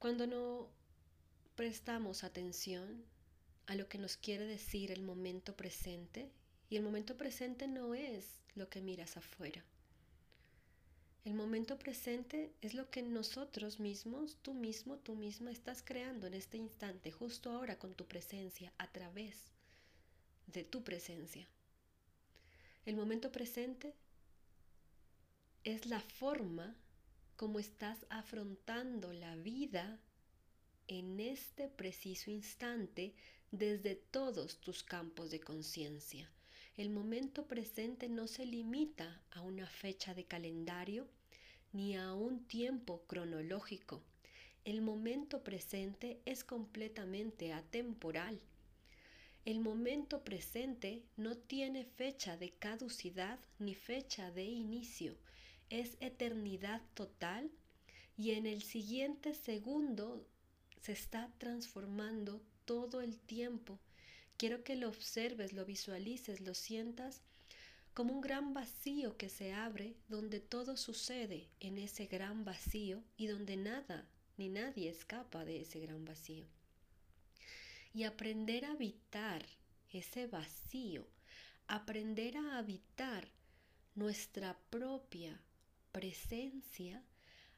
Cuando 0.00 0.26
no 0.26 0.68
prestamos 1.54 2.24
atención 2.24 3.04
a 3.66 3.76
lo 3.76 3.88
que 3.88 3.98
nos 3.98 4.16
quiere 4.16 4.44
decir 4.44 4.90
el 4.90 5.02
momento 5.02 5.54
presente 5.54 6.28
y 6.68 6.78
el 6.78 6.82
momento 6.82 7.16
presente 7.16 7.68
no 7.68 7.94
es 7.94 8.40
lo 8.56 8.68
que 8.68 8.80
miras 8.80 9.16
afuera. 9.16 9.62
El 11.24 11.34
momento 11.34 11.78
presente 11.78 12.52
es 12.62 12.74
lo 12.74 12.90
que 12.90 13.02
nosotros 13.02 13.80
mismos, 13.80 14.36
tú 14.42 14.54
mismo, 14.54 14.96
tú 14.98 15.14
misma 15.14 15.50
estás 15.50 15.82
creando 15.82 16.26
en 16.26 16.34
este 16.34 16.56
instante, 16.56 17.12
justo 17.12 17.50
ahora 17.50 17.78
con 17.78 17.94
tu 17.94 18.06
presencia, 18.06 18.72
a 18.78 18.90
través 18.90 19.52
de 20.46 20.64
tu 20.64 20.82
presencia. 20.82 21.46
El 22.86 22.96
momento 22.96 23.30
presente 23.30 23.94
es 25.64 25.86
la 25.86 26.00
forma 26.00 26.74
como 27.36 27.58
estás 27.58 28.06
afrontando 28.08 29.12
la 29.12 29.36
vida 29.36 30.00
en 30.86 31.20
este 31.20 31.68
preciso 31.68 32.30
instante 32.30 33.14
desde 33.50 33.94
todos 33.94 34.60
tus 34.60 34.82
campos 34.82 35.30
de 35.30 35.40
conciencia. 35.40 36.30
El 36.78 36.90
momento 36.90 37.48
presente 37.48 38.08
no 38.08 38.28
se 38.28 38.46
limita 38.46 39.20
a 39.32 39.40
una 39.40 39.66
fecha 39.66 40.14
de 40.14 40.26
calendario 40.26 41.08
ni 41.72 41.96
a 41.96 42.14
un 42.14 42.44
tiempo 42.44 43.02
cronológico. 43.08 44.00
El 44.64 44.80
momento 44.80 45.42
presente 45.42 46.20
es 46.24 46.44
completamente 46.44 47.52
atemporal. 47.52 48.38
El 49.44 49.58
momento 49.58 50.22
presente 50.22 51.02
no 51.16 51.36
tiene 51.36 51.84
fecha 51.84 52.36
de 52.36 52.52
caducidad 52.52 53.40
ni 53.58 53.74
fecha 53.74 54.30
de 54.30 54.44
inicio. 54.44 55.16
Es 55.70 55.96
eternidad 55.98 56.80
total 56.94 57.50
y 58.16 58.30
en 58.34 58.46
el 58.46 58.62
siguiente 58.62 59.34
segundo 59.34 60.24
se 60.80 60.92
está 60.92 61.28
transformando 61.38 62.40
todo 62.64 63.00
el 63.00 63.18
tiempo. 63.18 63.80
Quiero 64.38 64.62
que 64.62 64.76
lo 64.76 64.88
observes, 64.88 65.52
lo 65.52 65.64
visualices, 65.64 66.40
lo 66.40 66.54
sientas 66.54 67.22
como 67.92 68.14
un 68.14 68.20
gran 68.20 68.54
vacío 68.54 69.16
que 69.16 69.28
se 69.28 69.52
abre 69.52 69.96
donde 70.08 70.38
todo 70.38 70.76
sucede 70.76 71.48
en 71.58 71.76
ese 71.76 72.06
gran 72.06 72.44
vacío 72.44 73.02
y 73.16 73.26
donde 73.26 73.56
nada 73.56 74.06
ni 74.36 74.48
nadie 74.48 74.88
escapa 74.88 75.44
de 75.44 75.62
ese 75.62 75.80
gran 75.80 76.04
vacío. 76.04 76.46
Y 77.92 78.04
aprender 78.04 78.64
a 78.64 78.70
habitar 78.70 79.44
ese 79.90 80.28
vacío, 80.28 81.04
aprender 81.66 82.36
a 82.36 82.58
habitar 82.58 83.28
nuestra 83.96 84.56
propia 84.70 85.42
presencia, 85.90 87.02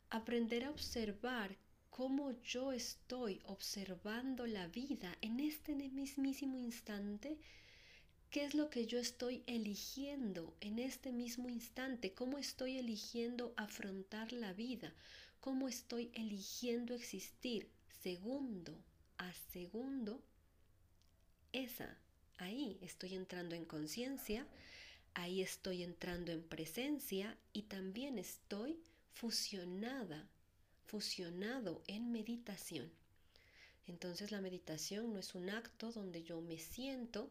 aprender 0.08 0.64
a 0.64 0.70
observar 0.70 1.58
cómo 1.90 2.32
yo 2.42 2.72
estoy 2.72 3.40
observando 3.44 4.46
la 4.46 4.68
vida 4.68 5.16
en 5.20 5.40
este 5.40 5.74
mismísimo 5.74 6.58
instante, 6.58 7.38
qué 8.30 8.44
es 8.44 8.54
lo 8.54 8.70
que 8.70 8.86
yo 8.86 8.98
estoy 8.98 9.42
eligiendo 9.46 10.56
en 10.60 10.78
este 10.78 11.12
mismo 11.12 11.48
instante, 11.48 12.14
cómo 12.14 12.38
estoy 12.38 12.78
eligiendo 12.78 13.52
afrontar 13.56 14.32
la 14.32 14.52
vida, 14.52 14.94
cómo 15.40 15.68
estoy 15.68 16.10
eligiendo 16.14 16.94
existir 16.94 17.68
segundo 18.02 18.82
a 19.18 19.32
segundo, 19.52 20.22
esa, 21.52 21.98
ahí 22.38 22.78
estoy 22.80 23.14
entrando 23.14 23.56
en 23.56 23.64
conciencia, 23.64 24.46
ahí 25.14 25.42
estoy 25.42 25.82
entrando 25.82 26.30
en 26.30 26.42
presencia 26.42 27.36
y 27.52 27.62
también 27.62 28.18
estoy 28.18 28.80
fusionada, 29.12 30.28
fusionado 30.90 31.82
en 31.86 32.10
meditación. 32.10 32.90
Entonces 33.86 34.32
la 34.32 34.40
meditación 34.40 35.12
no 35.12 35.20
es 35.20 35.36
un 35.36 35.48
acto 35.48 35.92
donde 35.92 36.24
yo 36.24 36.40
me 36.40 36.58
siento, 36.58 37.30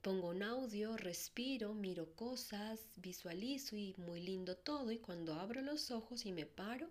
pongo 0.00 0.28
un 0.28 0.42
audio, 0.42 0.96
respiro, 0.96 1.74
miro 1.74 2.14
cosas, 2.14 2.80
visualizo 2.96 3.76
y 3.76 3.94
muy 3.98 4.22
lindo 4.22 4.56
todo 4.56 4.90
y 4.92 4.98
cuando 4.98 5.34
abro 5.34 5.60
los 5.60 5.90
ojos 5.90 6.24
y 6.24 6.32
me 6.32 6.46
paro, 6.46 6.88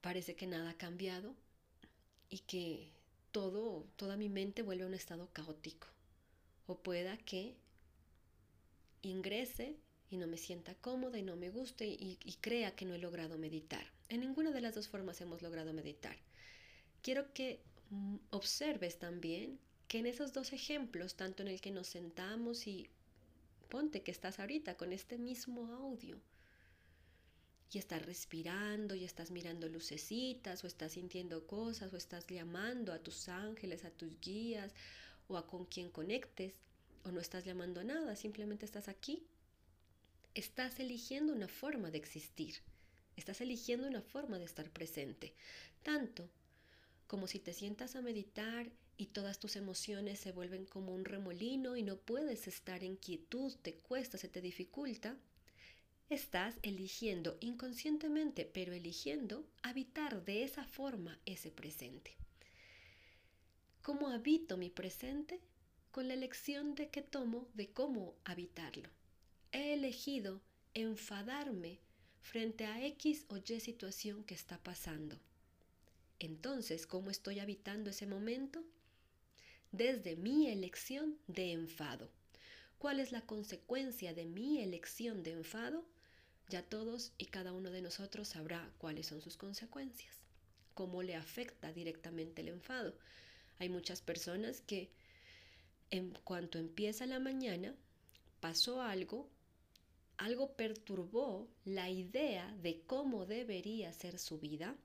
parece 0.00 0.34
que 0.34 0.48
nada 0.48 0.70
ha 0.70 0.76
cambiado 0.76 1.36
y 2.30 2.40
que 2.40 2.90
todo, 3.30 3.86
toda 3.94 4.16
mi 4.16 4.28
mente 4.28 4.62
vuelve 4.62 4.82
a 4.82 4.88
un 4.88 4.94
estado 4.94 5.28
caótico. 5.32 5.86
O 6.66 6.78
pueda 6.78 7.16
que 7.18 7.54
ingrese 9.02 9.76
y 10.12 10.18
no 10.18 10.26
me 10.26 10.36
sienta 10.36 10.74
cómoda 10.74 11.18
y 11.18 11.22
no 11.22 11.36
me 11.36 11.50
guste 11.50 11.86
y, 11.86 12.18
y, 12.24 12.34
crea 12.34 12.76
que 12.76 12.84
no 12.84 12.94
he 12.94 12.98
logrado 12.98 13.38
meditar. 13.38 13.86
En 14.08 14.20
ninguna 14.20 14.50
de 14.50 14.60
las 14.60 14.74
dos 14.74 14.88
formas 14.88 15.20
hemos 15.20 15.42
logrado 15.42 15.72
meditar. 15.72 16.16
Quiero 17.02 17.32
que 17.32 17.60
mm, 17.90 18.16
observes 18.30 18.98
también 18.98 19.58
que 19.88 19.98
en 19.98 20.06
esos 20.06 20.32
dos 20.32 20.52
ejemplos, 20.52 21.14
tanto 21.14 21.42
en 21.42 21.48
el 21.48 21.60
que 21.60 21.70
nos 21.70 21.86
sentamos 21.86 22.66
y 22.66 22.88
ponte 23.68 24.02
que 24.02 24.10
estás 24.10 24.38
ahorita 24.38 24.76
con 24.76 24.92
este 24.92 25.16
mismo 25.18 25.66
audio, 25.66 26.20
y 27.72 27.78
estás 27.78 28.04
respirando 28.04 28.94
y 28.94 29.04
estás 29.04 29.30
mirando 29.30 29.66
lucecitas 29.66 30.62
o 30.62 30.66
estás 30.66 30.92
sintiendo 30.92 31.46
cosas 31.46 31.92
o 31.94 31.96
estás 31.96 32.26
llamando 32.26 32.92
a 32.92 32.98
tus 32.98 33.30
ángeles, 33.30 33.86
a 33.86 33.90
tus 33.90 34.20
guías 34.20 34.74
o 35.28 35.38
a 35.38 35.46
con 35.46 35.64
quien 35.64 35.90
conectes 35.90 36.54
o 37.04 37.10
no 37.10 37.20
estás 37.20 37.44
llamando 37.44 37.80
a 37.80 37.84
nada, 37.84 38.14
simplemente 38.14 38.66
estás 38.66 38.88
aquí. 38.88 39.26
Estás 40.34 40.80
eligiendo 40.80 41.32
una 41.32 41.48
forma 41.48 41.90
de 41.90 41.98
existir, 41.98 42.56
estás 43.16 43.40
eligiendo 43.40 43.86
una 43.86 44.00
forma 44.00 44.38
de 44.38 44.46
estar 44.46 44.70
presente, 44.70 45.34
tanto 45.82 46.30
como 47.06 47.26
si 47.26 47.38
te 47.38 47.52
sientas 47.52 47.96
a 47.96 48.02
meditar 48.02 48.70
y 48.96 49.06
todas 49.06 49.38
tus 49.38 49.56
emociones 49.56 50.20
se 50.20 50.32
vuelven 50.32 50.64
como 50.64 50.94
un 50.94 51.04
remolino 51.04 51.76
y 51.76 51.82
no 51.82 51.98
puedes 51.98 52.48
estar 52.48 52.82
en 52.82 52.96
quietud, 52.96 53.54
te 53.62 53.74
cuesta, 53.74 54.16
se 54.16 54.28
te 54.28 54.40
dificulta, 54.40 55.18
Estás 56.12 56.54
eligiendo 56.62 57.38
inconscientemente, 57.40 58.44
pero 58.44 58.74
eligiendo 58.74 59.46
habitar 59.62 60.26
de 60.26 60.44
esa 60.44 60.62
forma 60.62 61.18
ese 61.24 61.50
presente. 61.50 62.14
¿Cómo 63.80 64.08
habito 64.08 64.58
mi 64.58 64.68
presente? 64.68 65.40
Con 65.90 66.08
la 66.08 66.14
elección 66.14 66.74
de 66.74 66.90
que 66.90 67.00
tomo 67.00 67.48
de 67.54 67.70
cómo 67.72 68.14
habitarlo. 68.24 68.90
He 69.52 69.74
elegido 69.74 70.40
enfadarme 70.74 71.78
frente 72.22 72.64
a 72.64 72.84
X 72.86 73.26
o 73.28 73.36
Y 73.36 73.60
situación 73.60 74.24
que 74.24 74.34
está 74.34 74.58
pasando. 74.58 75.18
Entonces, 76.18 76.86
¿cómo 76.86 77.10
estoy 77.10 77.40
habitando 77.40 77.90
ese 77.90 78.06
momento? 78.06 78.64
Desde 79.72 80.16
mi 80.16 80.48
elección 80.48 81.18
de 81.26 81.52
enfado. 81.52 82.10
¿Cuál 82.78 83.00
es 83.00 83.12
la 83.12 83.20
consecuencia 83.20 84.14
de 84.14 84.24
mi 84.24 84.60
elección 84.60 85.22
de 85.22 85.32
enfado? 85.32 85.84
Ya 86.48 86.62
todos 86.62 87.12
y 87.18 87.26
cada 87.26 87.52
uno 87.52 87.70
de 87.70 87.82
nosotros 87.82 88.28
sabrá 88.28 88.72
cuáles 88.78 89.06
son 89.06 89.20
sus 89.20 89.36
consecuencias, 89.36 90.14
cómo 90.74 91.02
le 91.02 91.14
afecta 91.14 91.72
directamente 91.72 92.42
el 92.42 92.48
enfado. 92.48 92.94
Hay 93.58 93.68
muchas 93.68 94.00
personas 94.00 94.60
que 94.60 94.90
en 95.90 96.10
cuanto 96.24 96.58
empieza 96.58 97.06
la 97.06 97.18
mañana, 97.18 97.74
pasó 98.40 98.82
algo, 98.82 99.28
algo 100.22 100.54
perturbó 100.54 101.48
la 101.64 101.90
idea 101.90 102.56
de 102.62 102.82
cómo 102.82 103.26
debería 103.26 103.92
ser 103.92 104.20
su 104.20 104.38
vida, 104.38 104.76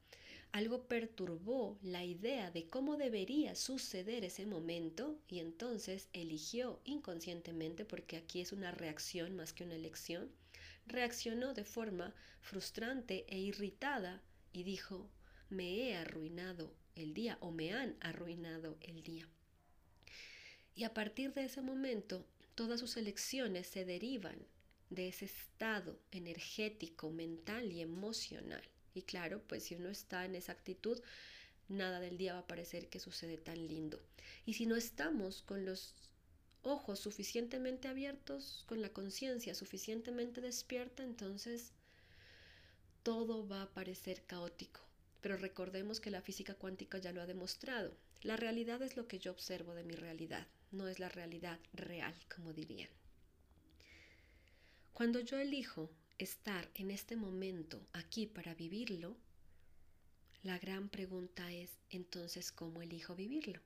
algo 0.51 0.87
perturbó 0.87 1.77
la 1.83 2.03
idea 2.03 2.49
de 2.49 2.67
cómo 2.69 2.97
debería 2.97 3.53
suceder 3.53 4.25
ese 4.25 4.47
momento 4.47 5.19
y 5.27 5.37
entonces 5.37 6.09
eligió 6.11 6.81
inconscientemente, 6.85 7.85
porque 7.85 8.17
aquí 8.17 8.41
es 8.41 8.51
una 8.51 8.71
reacción 8.71 9.35
más 9.35 9.53
que 9.53 9.63
una 9.63 9.75
elección, 9.75 10.31
reaccionó 10.87 11.53
de 11.53 11.65
forma 11.65 12.15
frustrante 12.41 13.27
e 13.27 13.37
irritada 13.37 14.23
y 14.51 14.63
dijo, 14.63 15.07
me 15.49 15.69
he 15.69 15.97
arruinado 15.97 16.73
el 16.95 17.13
día 17.13 17.37
o 17.41 17.51
me 17.51 17.73
han 17.73 17.95
arruinado 17.99 18.75
el 18.81 19.03
día. 19.03 19.29
Y 20.73 20.83
a 20.83 20.95
partir 20.95 21.35
de 21.35 21.45
ese 21.45 21.61
momento, 21.61 22.25
todas 22.55 22.79
sus 22.79 22.97
elecciones 22.97 23.67
se 23.67 23.85
derivan 23.85 24.47
de 24.89 25.09
ese 25.09 25.25
estado 25.25 25.99
energético, 26.11 27.09
mental 27.09 27.71
y 27.71 27.81
emocional. 27.81 28.61
Y 28.93 29.03
claro, 29.03 29.41
pues 29.47 29.63
si 29.63 29.75
uno 29.75 29.89
está 29.89 30.25
en 30.25 30.35
esa 30.35 30.53
actitud, 30.53 30.99
nada 31.69 31.99
del 31.99 32.17
día 32.17 32.33
va 32.33 32.39
a 32.39 32.47
parecer 32.47 32.89
que 32.89 32.99
sucede 32.99 33.37
tan 33.37 33.67
lindo. 33.67 34.01
Y 34.45 34.53
si 34.53 34.65
no 34.65 34.75
estamos 34.75 35.41
con 35.43 35.65
los 35.65 35.93
ojos 36.63 36.99
suficientemente 36.99 37.87
abiertos, 37.87 38.63
con 38.67 38.81
la 38.81 38.89
conciencia 38.89 39.55
suficientemente 39.55 40.41
despierta, 40.41 41.03
entonces 41.03 41.71
todo 43.03 43.47
va 43.47 43.63
a 43.63 43.73
parecer 43.73 44.23
caótico. 44.25 44.81
Pero 45.21 45.37
recordemos 45.37 45.99
que 45.99 46.11
la 46.11 46.21
física 46.21 46.53
cuántica 46.55 46.97
ya 46.97 47.11
lo 47.11 47.21
ha 47.21 47.25
demostrado. 47.25 47.95
La 48.21 48.35
realidad 48.35 48.81
es 48.81 48.97
lo 48.97 49.07
que 49.07 49.19
yo 49.19 49.31
observo 49.31 49.75
de 49.75 49.83
mi 49.83 49.95
realidad, 49.95 50.47
no 50.71 50.87
es 50.87 50.99
la 50.99 51.09
realidad 51.09 51.59
real, 51.73 52.15
como 52.33 52.53
dirían. 52.53 52.89
Cuando 54.97 55.19
yo 55.19 55.37
elijo 55.37 55.91
estar 56.17 56.71
en 56.73 56.89
este 56.89 57.15
momento 57.15 57.85
aquí 57.93 58.25
para 58.25 58.55
vivirlo, 58.55 59.15
la 60.41 60.57
gran 60.57 60.89
pregunta 60.89 61.53
es 61.53 61.69
entonces 61.91 62.51
cómo 62.51 62.81
elijo 62.81 63.13
vivirlo. 63.13 63.61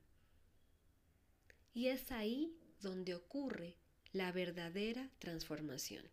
Y 1.74 1.88
es 1.88 2.12
ahí 2.12 2.54
donde 2.82 3.15
ocurre 3.15 3.78
la 4.12 4.34
verdadera 4.34 5.10
transformación. 5.20 6.04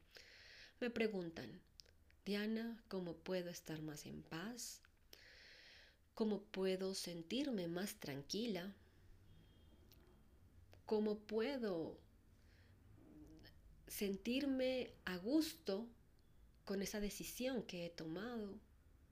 Me 0.78 0.88
preguntan, 0.88 1.50
Diana, 2.24 2.80
¿cómo 2.86 3.16
puedo 3.16 3.50
estar 3.50 3.82
más 3.82 4.06
en 4.06 4.22
paz? 4.22 4.82
¿Cómo 6.14 6.44
puedo 6.44 6.94
sentirme 6.94 7.66
más 7.66 7.96
tranquila? 7.96 8.72
¿Cómo 10.86 11.18
puedo 11.18 11.98
sentirme 13.88 14.90
a 15.04 15.16
gusto 15.16 15.86
con 16.64 16.82
esa 16.82 17.00
decisión 17.00 17.62
que 17.62 17.86
he 17.86 17.90
tomado, 17.90 18.54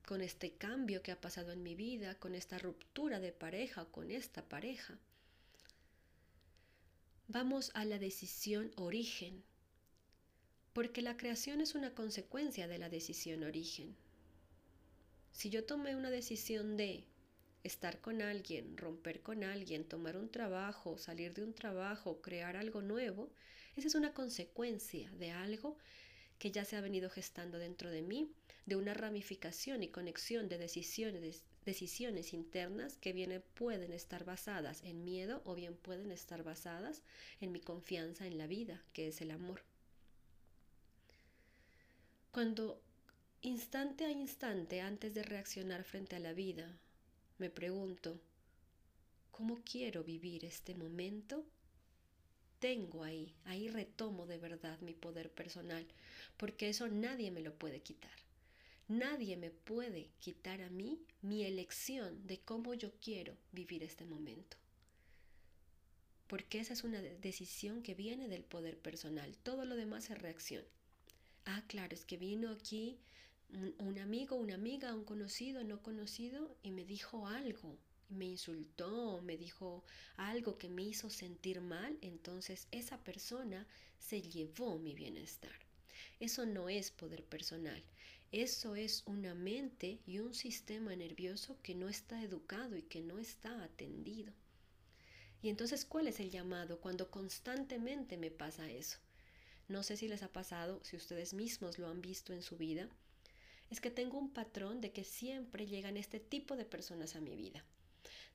con 0.05 0.21
este 0.21 0.53
cambio 0.53 1.01
que 1.01 1.11
ha 1.11 1.19
pasado 1.19 1.51
en 1.51 1.63
mi 1.63 1.75
vida, 1.75 2.15
con 2.15 2.35
esta 2.35 2.57
ruptura 2.57 3.19
de 3.19 3.31
pareja 3.31 3.83
o 3.83 3.91
con 3.91 4.11
esta 4.11 4.47
pareja? 4.47 4.97
vamos 7.29 7.71
a 7.73 7.83
la 7.83 7.99
decisión 7.99 8.71
origen, 8.77 9.43
porque 10.71 11.01
la 11.01 11.17
creación 11.17 11.59
es 11.59 11.75
una 11.75 11.93
consecuencia 11.93 12.69
de 12.69 12.77
la 12.77 12.89
decisión 12.89 13.43
origen. 13.43 13.95
Si 15.33 15.49
yo 15.49 15.65
tomé 15.65 15.95
una 15.95 16.09
decisión 16.09 16.77
de 16.77 17.03
estar 17.63 17.99
con 17.99 18.21
alguien, 18.21 18.77
romper 18.77 19.21
con 19.21 19.43
alguien, 19.43 19.83
tomar 19.83 20.15
un 20.15 20.29
trabajo, 20.29 20.97
salir 20.97 21.33
de 21.33 21.43
un 21.43 21.53
trabajo, 21.53 22.21
crear 22.21 22.55
algo 22.55 22.81
nuevo, 22.81 23.29
esa 23.77 23.87
es 23.87 23.95
una 23.95 24.13
consecuencia 24.13 25.09
de 25.11 25.31
algo 25.31 25.77
que 26.39 26.51
ya 26.51 26.65
se 26.65 26.75
ha 26.75 26.81
venido 26.81 27.09
gestando 27.09 27.57
dentro 27.57 27.89
de 27.89 28.01
mí, 28.01 28.31
de 28.65 28.75
una 28.75 28.93
ramificación 28.93 29.83
y 29.83 29.87
conexión 29.87 30.49
de 30.49 30.57
decisiones 30.57 31.43
decisiones 31.67 32.33
internas 32.33 32.95
que 32.95 33.11
bien 33.11 33.43
pueden 33.53 33.91
estar 33.91 34.23
basadas 34.23 34.81
en 34.83 35.03
miedo 35.03 35.41
o 35.43 35.53
bien 35.53 35.75
pueden 35.75 36.13
estar 36.13 36.41
basadas 36.41 37.01
en 37.41 37.51
mi 37.51 37.59
confianza 37.59 38.25
en 38.25 38.37
la 38.37 38.47
vida, 38.47 38.81
que 38.93 39.09
es 39.09 39.19
el 39.19 39.31
amor. 39.31 39.61
Cuando 42.31 42.81
instante 43.41 44.05
a 44.05 44.11
instante 44.11 44.79
antes 44.79 45.13
de 45.13 45.23
reaccionar 45.23 45.83
frente 45.83 46.15
a 46.15 46.19
la 46.19 46.31
vida, 46.31 46.79
me 47.37 47.49
pregunto, 47.49 48.17
¿cómo 49.31 49.59
quiero 49.69 50.05
vivir 50.05 50.45
este 50.45 50.73
momento? 50.73 51.43
Tengo 52.59 53.03
ahí, 53.03 53.35
ahí 53.45 53.69
retomo 53.69 54.25
de 54.25 54.39
verdad 54.39 54.79
mi 54.81 54.93
poder 54.93 55.31
personal, 55.31 55.85
porque 56.37 56.69
eso 56.69 56.87
nadie 56.87 57.29
me 57.31 57.41
lo 57.41 57.53
puede 57.53 57.81
quitar. 57.81 58.17
Nadie 58.87 59.35
me 59.35 59.51
puede 59.51 60.09
quitar 60.19 60.61
a 60.61 60.69
mí 60.69 61.01
mi 61.21 61.43
elección 61.43 62.25
de 62.25 62.39
cómo 62.39 62.73
yo 62.73 62.93
quiero 63.01 63.37
vivir 63.51 63.83
este 63.83 64.05
momento. 64.05 64.57
Porque 66.27 66.59
esa 66.59 66.73
es 66.73 66.83
una 66.83 67.01
decisión 67.01 67.83
que 67.83 67.95
viene 67.95 68.27
del 68.27 68.43
poder 68.43 68.77
personal. 68.77 69.37
Todo 69.43 69.65
lo 69.65 69.75
demás 69.75 70.09
es 70.09 70.17
reacción. 70.17 70.63
Ah, 71.45 71.63
claro, 71.67 71.93
es 71.93 72.05
que 72.05 72.17
vino 72.17 72.49
aquí 72.49 72.97
un, 73.79 73.99
amigo, 73.99 74.35
una 74.35 74.55
amiga, 74.55 74.93
un 74.93 75.03
conocido, 75.03 75.63
no 75.63 75.81
conocido 75.81 76.55
y 76.63 76.71
me 76.71 76.85
dijo 76.85 77.27
algo 77.27 77.77
me 78.09 78.25
insultó, 78.25 79.21
me 79.21 79.37
dijo 79.37 79.83
algo 80.15 80.57
que 80.57 80.69
me 80.69 80.83
hizo 80.83 81.09
sentir 81.09 81.61
mal, 81.61 81.97
entonces 82.01 82.67
esa 82.71 83.03
persona 83.03 83.67
se 83.99 84.21
llevó 84.21 84.77
mi 84.77 84.93
bienestar. 84.93 85.51
Eso 86.19 86.45
no 86.45 86.69
es 86.69 86.91
poder 86.91 87.23
personal. 87.23 87.83
Eso 88.31 88.75
es 88.75 89.03
una 89.05 89.33
mente 89.33 89.99
y 90.05 90.19
un 90.19 90.33
sistema 90.33 90.95
nervioso 90.95 91.57
que 91.63 91.75
no 91.75 91.87
está 91.87 92.21
educado 92.21 92.75
y 92.75 92.81
que 92.81 93.01
no 93.01 93.19
está 93.19 93.63
atendido. 93.63 94.33
Y 95.41 95.49
entonces, 95.49 95.85
¿cuál 95.85 96.07
es 96.07 96.19
el 96.19 96.29
llamado 96.29 96.81
cuando 96.81 97.09
constantemente 97.09 98.17
me 98.17 98.31
pasa 98.31 98.69
eso? 98.69 98.97
No 99.67 99.83
sé 99.83 99.97
si 99.97 100.07
les 100.07 100.23
ha 100.23 100.31
pasado, 100.31 100.83
si 100.83 100.97
ustedes 100.97 101.33
mismos 101.33 101.77
lo 101.77 101.87
han 101.87 102.01
visto 102.01 102.33
en 102.33 102.41
su 102.41 102.57
vida, 102.57 102.89
es 103.69 103.81
que 103.81 103.91
tengo 103.91 104.17
un 104.17 104.31
patrón 104.31 104.81
de 104.81 104.91
que 104.91 105.03
siempre 105.03 105.67
llegan 105.67 105.97
este 105.97 106.19
tipo 106.19 106.55
de 106.55 106.65
personas 106.65 107.15
a 107.15 107.21
mi 107.21 107.35
vida, 107.35 107.63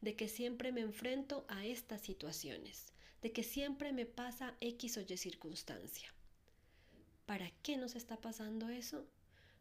de 0.02 0.16
que 0.16 0.28
siempre 0.28 0.72
me 0.72 0.80
enfrento 0.80 1.46
a 1.48 1.64
estas 1.64 2.02
situaciones, 2.02 2.92
de 3.22 3.32
que 3.32 3.44
siempre 3.44 3.92
me 3.92 4.04
pasa 4.04 4.56
X 4.60 4.98
o 4.98 5.00
Y 5.00 5.16
circunstancia. 5.16 6.12
¿Para 7.24 7.50
qué 7.62 7.76
nos 7.76 7.94
está 7.94 8.20
pasando 8.20 8.68
eso? 8.68 9.06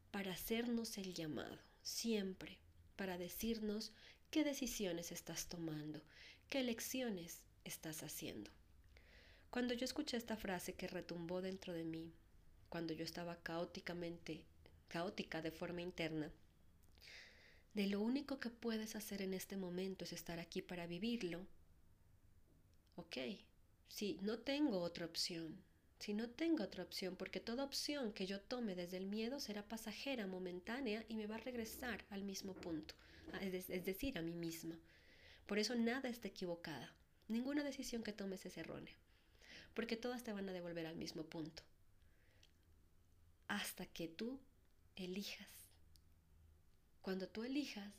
Para 0.10 0.34
hacernos 0.34 0.98
el 0.98 1.14
llamado, 1.14 1.60
siempre, 1.84 2.58
para 2.96 3.20
decirnos 3.20 3.94
qué 4.32 4.44
decisiones 4.44 5.12
estás 5.12 5.48
tomando, 5.48 6.02
qué 6.50 6.62
elecciones 6.62 7.44
estás 7.64 8.02
haciendo. 8.02 8.50
Cuando 9.52 9.76
yo 9.76 9.86
escuché 9.86 10.18
esta 10.18 10.38
frase 10.38 10.74
que 10.74 10.88
retumbó 10.88 11.42
dentro 11.42 11.72
de 11.74 11.84
mí, 11.84 12.12
cuando 12.70 12.94
yo 12.94 13.04
estaba 13.04 13.36
caóticamente, 13.44 14.44
caótica 14.88 15.44
de 15.44 15.52
forma 15.52 15.82
interna, 15.82 16.32
de 17.74 17.88
lo 17.88 18.02
único 18.02 18.40
que 18.40 18.50
puedes 18.50 18.96
hacer 18.96 19.22
en 19.22 19.34
este 19.34 19.58
momento 19.58 20.06
es 20.06 20.14
estar 20.14 20.40
aquí 20.40 20.62
para 20.62 20.88
vivirlo, 20.88 21.46
ok, 22.96 23.18
si 23.88 24.18
no 24.22 24.40
tengo 24.40 24.80
otra 24.80 25.06
opción, 25.06 25.56
si 26.00 26.14
no 26.14 26.30
tengo 26.30 26.64
otra 26.64 26.84
opción, 26.84 27.16
porque 27.16 27.40
toda 27.40 27.64
opción 27.64 28.12
que 28.14 28.26
yo 28.26 28.42
tome 28.42 28.76
desde 28.76 28.98
el 28.98 29.06
miedo 29.06 29.40
será 29.40 29.68
pasajera, 29.68 30.28
momentánea 30.28 31.06
y 31.08 31.16
me 31.16 31.28
va 31.28 31.36
a 31.36 31.40
regresar 31.40 32.04
al 32.10 32.24
mismo 32.24 32.54
punto, 32.54 32.96
es 33.42 33.86
decir, 33.86 34.18
a 34.18 34.22
mí 34.22 34.34
misma. 34.34 34.78
Por 35.46 35.60
eso 35.60 35.76
nada 35.76 36.10
está 36.10 36.28
equivocada, 36.28 36.94
ninguna 37.28 37.64
decisión 37.64 38.04
que 38.04 38.14
tomes 38.14 38.46
es 38.46 38.58
errónea 38.58 38.96
porque 39.74 39.96
todas 39.96 40.24
te 40.24 40.34
van 40.34 40.48
a 40.50 40.54
devolver 40.54 40.86
al 40.86 40.96
mismo 40.96 41.24
punto. 41.24 41.64
Hasta 43.48 43.86
que 43.86 44.08
tú 44.08 44.40
elijas. 44.96 45.61
Cuando 47.02 47.28
tú 47.28 47.44
elijas, 47.44 47.94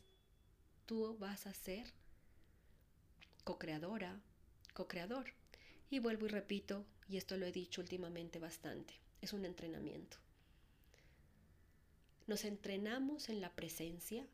tú 0.87 1.17
vas 1.19 1.47
a 1.47 1.55
ser 1.55 1.93
co-creadora, 3.45 4.21
co-creador. 4.75 5.35
Y 5.91 5.99
vuelvo 5.99 6.27
y 6.27 6.29
repito, 6.29 6.87
y 7.09 7.17
esto 7.17 7.37
lo 7.37 7.45
he 7.45 7.53
dicho 7.53 7.81
últimamente 7.81 8.39
bastante, 8.39 8.95
es 9.21 9.33
un 9.33 9.45
entrenamiento. 9.45 10.17
Nos 12.27 12.45
entrenamos 12.45 13.29
en 13.29 13.41
la 13.41 13.51
presencia, 13.51 14.27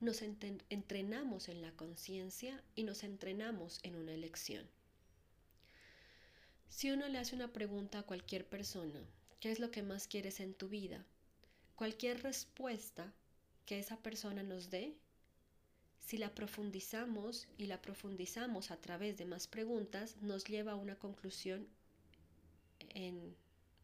nos 0.00 0.20
entrenamos 0.20 1.48
en 1.48 1.62
la 1.62 1.72
conciencia 1.72 2.62
y 2.74 2.82
nos 2.82 3.02
entrenamos 3.04 3.80
en 3.82 3.94
una 3.94 4.12
elección. 4.12 4.68
Si 6.68 6.90
uno 6.90 7.08
le 7.08 7.18
hace 7.18 7.34
una 7.34 7.52
pregunta 7.52 8.00
a 8.00 8.02
cualquier 8.02 8.46
persona, 8.46 9.00
¿qué 9.40 9.52
es 9.52 9.60
lo 9.60 9.70
que 9.70 9.82
más 9.82 10.08
quieres 10.08 10.40
en 10.40 10.52
tu 10.52 10.68
vida? 10.68 11.06
Cualquier 11.76 12.22
respuesta 12.22 13.14
que 13.66 13.78
esa 13.78 13.98
persona 13.98 14.42
nos 14.42 14.70
dé, 14.70 14.96
si 15.98 16.18
la 16.18 16.34
profundizamos 16.34 17.48
y 17.58 17.66
la 17.66 17.82
profundizamos 17.82 18.70
a 18.70 18.80
través 18.80 19.18
de 19.18 19.24
más 19.24 19.48
preguntas, 19.48 20.16
nos 20.22 20.44
lleva 20.44 20.72
a 20.72 20.76
una 20.76 20.96
conclusión 20.96 21.66
en 22.90 23.34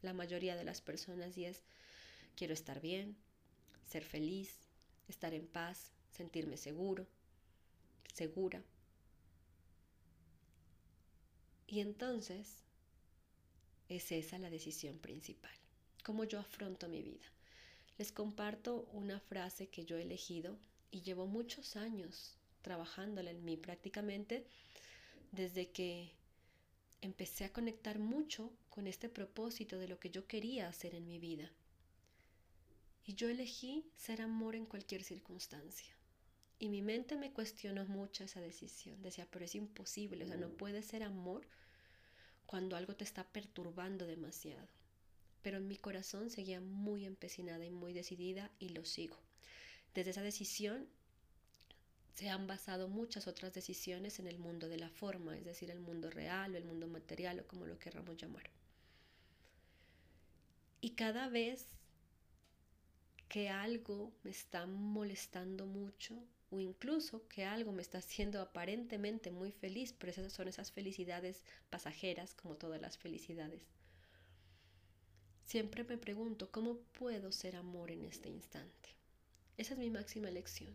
la 0.03 0.15
mayoría 0.15 0.55
de 0.55 0.65
las 0.65 0.81
personas 0.81 1.37
y 1.37 1.47
es, 1.47 1.63
quiero 2.37 2.55
estar 2.55 2.81
bien, 2.81 3.17
ser 3.89 4.05
feliz, 4.05 4.57
estar 5.09 5.35
en 5.35 5.49
paz, 5.49 5.91
sentirme 6.13 6.57
seguro, 6.57 7.07
segura. 8.15 8.63
Y 11.67 11.81
entonces 11.81 12.63
es 13.89 14.13
esa 14.13 14.39
la 14.39 14.51
decisión 14.51 14.99
principal. 14.99 15.57
Cómo 16.05 16.25
yo 16.25 16.39
afronto 16.39 16.89
mi 16.89 17.03
vida. 17.03 17.27
Les 17.99 18.13
comparto 18.13 18.89
una 18.93 19.21
frase 19.21 19.69
que 19.69 19.85
yo 19.85 19.97
he 19.97 20.03
elegido 20.03 20.57
y 20.91 21.03
llevo 21.03 21.27
muchos 21.27 21.77
años 21.77 22.37
trabajándola 22.63 23.31
en 23.31 23.45
mí 23.45 23.57
prácticamente 23.57 24.45
desde 25.33 25.71
que 25.71 26.13
empecé 27.01 27.45
a 27.45 27.53
conectar 27.53 27.99
mucho 27.99 28.51
con 28.71 28.87
este 28.87 29.09
propósito 29.09 29.79
de 29.79 29.89
lo 29.89 29.99
que 29.99 30.11
yo 30.11 30.27
quería 30.27 30.69
hacer 30.69 30.95
en 30.95 31.07
mi 31.07 31.19
vida. 31.19 31.51
Y 33.05 33.15
yo 33.15 33.29
elegí 33.29 33.85
ser 33.97 34.23
amor 34.23 34.55
en 34.55 34.65
cualquier 34.65 35.03
circunstancia. 35.03 35.93
Y 36.61 36.69
mi 36.69 36.81
mente 36.81 37.17
me 37.17 37.33
cuestionó 37.33 37.85
mucho 37.87 38.23
esa 38.23 38.41
decisión. 38.41 39.03
Decía, 39.03 39.27
pero 39.29 39.45
es 39.45 39.57
imposible, 39.57 40.25
o 40.25 40.29
sea, 40.29 40.37
no 40.37 40.49
puede 40.51 40.83
ser 40.83 41.03
amor 41.03 41.45
cuando 42.47 42.77
algo 42.77 42.95
te 42.95 43.03
está 43.03 43.25
perturbando 43.25 44.07
demasiado. 44.07 44.69
Pero 45.43 45.59
en 45.59 45.69
mi 45.69 45.77
corazón 45.77 46.31
seguía 46.31 46.61
muy 46.61 47.05
empecinada 47.05 47.65
y 47.65 47.71
muy 47.71 47.93
decidida 47.93 48.51
y 48.59 48.71
lo 48.71 48.85
sigo. 48.85 49.19
Desde 49.95 50.11
esa 50.11 50.23
decisión 50.23 50.89
se 52.15 52.29
han 52.29 52.47
basado 52.47 52.89
muchas 52.89 53.27
otras 53.27 53.53
decisiones 53.53 54.19
en 54.19 54.27
el 54.27 54.39
mundo 54.39 54.69
de 54.69 54.79
la 54.79 54.91
forma, 54.91 55.37
es 55.37 55.45
decir, 55.45 55.71
el 55.71 55.81
mundo 55.81 56.11
real 56.11 56.55
o 56.55 56.59
el 56.59 56.65
mundo 56.65 56.87
material 56.87 57.41
o 57.41 57.47
como 57.47 57.67
lo 57.67 57.79
querramos 57.79 58.17
llamar. 58.17 58.51
Y 60.81 60.91
cada 60.91 61.29
vez 61.29 61.67
que 63.29 63.49
algo 63.49 64.13
me 64.25 64.31
está 64.31 64.67
molestando 64.67 65.65
mucho, 65.65 66.23
o 66.51 66.61
incluso 66.61 67.27
que 67.29 67.47
algo 67.47 67.73
me 67.73 67.81
está 67.81 67.99
haciendo 67.99 68.43
aparentemente 68.43 69.31
muy 69.31 69.53
feliz, 69.53 69.95
pero 69.99 70.11
esas 70.11 70.33
son 70.35 70.49
esas 70.49 70.71
felicidades 70.71 71.43
pasajeras 71.71 72.35
como 72.35 72.57
todas 72.57 72.81
las 72.81 72.99
felicidades. 72.99 73.63
Siempre 75.53 75.85
me 75.85 75.99
pregunto, 75.99 76.51
¿cómo 76.51 76.79
puedo 76.99 77.31
ser 77.31 77.57
amor 77.57 77.91
en 77.91 78.07
este 78.07 78.31
instante? 78.31 78.89
Esa 79.59 79.75
es 79.75 79.79
mi 79.79 79.91
máxima 79.91 80.31
elección. 80.31 80.75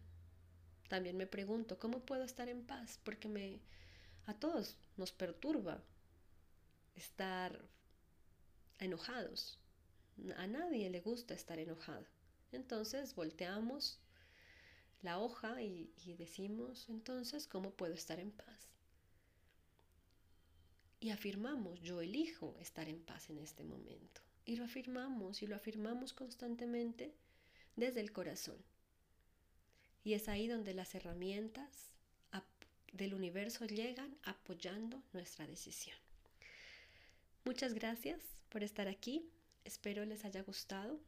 También 0.88 1.18
me 1.18 1.26
pregunto, 1.26 1.80
¿cómo 1.80 2.06
puedo 2.06 2.24
estar 2.24 2.48
en 2.48 2.64
paz? 2.64 3.00
Porque 3.04 3.28
me, 3.28 3.60
a 4.28 4.36
todos 4.36 4.78
nos 4.96 5.12
perturba 5.12 5.82
estar 6.94 7.60
enojados. 8.78 9.58
A 10.36 10.46
nadie 10.46 10.92
le 10.92 11.02
gusta 11.02 11.34
estar 11.34 11.58
enojado. 11.58 12.06
Entonces 12.52 13.16
volteamos 13.16 14.00
la 15.02 15.18
hoja 15.18 15.60
y, 15.64 15.92
decimos 16.20 16.88
entonces 16.88 17.48
cómo 17.48 17.72
puedo 17.72 17.96
estar 17.96 18.20
en 18.20 18.30
paz. 18.30 18.70
Y 21.00 21.10
afirmamos, 21.10 21.82
yo 21.82 22.00
elijo 22.00 22.56
estar 22.60 22.88
en 22.88 23.02
paz 23.04 23.32
en 23.32 23.40
este 23.40 23.64
momento. 23.64 24.27
Y 24.48 24.56
lo 24.56 24.66
afirmamos 24.66 25.44
y 25.44 25.48
lo 25.48 25.56
afirmamos 25.56 26.14
constantemente 26.14 27.14
desde 27.76 28.00
el 28.00 28.12
corazón. 28.12 28.58
Y 30.04 30.14
es 30.14 30.28
ahí 30.28 30.48
donde 30.48 30.74
las 30.74 30.96
herramientas 30.96 31.88
del 32.94 33.14
universo 33.14 33.66
llegan 33.66 34.18
apoyando 34.24 35.04
nuestra 35.14 35.46
decisión. 35.46 35.98
Muchas 37.46 37.74
gracias 37.74 38.20
por 38.50 38.64
estar 38.64 38.88
aquí. 38.88 39.30
Espero 39.64 40.04
les 40.06 40.26
haya 40.26 40.42
gustado. 40.42 41.00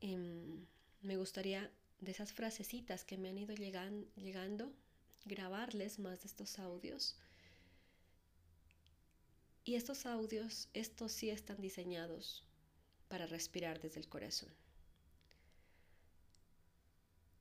Em, 0.00 0.66
me 1.02 1.16
gustaría 1.16 1.70
de 2.00 2.10
esas 2.10 2.32
frasecitas 2.32 3.04
que 3.04 3.18
me 3.18 3.28
han 3.28 3.38
ido 3.38 3.54
llegando, 3.54 4.72
grabarles 5.24 5.98
más 5.98 6.20
de 6.20 6.26
estos 6.26 6.58
audios. 6.58 7.16
Y 9.70 9.76
estos 9.76 10.04
audios, 10.04 10.68
estos 10.74 11.12
sí 11.12 11.30
están 11.30 11.60
diseñados 11.60 12.42
para 13.06 13.26
respirar 13.26 13.80
desde 13.80 14.00
el 14.00 14.08
corazón. 14.08 14.48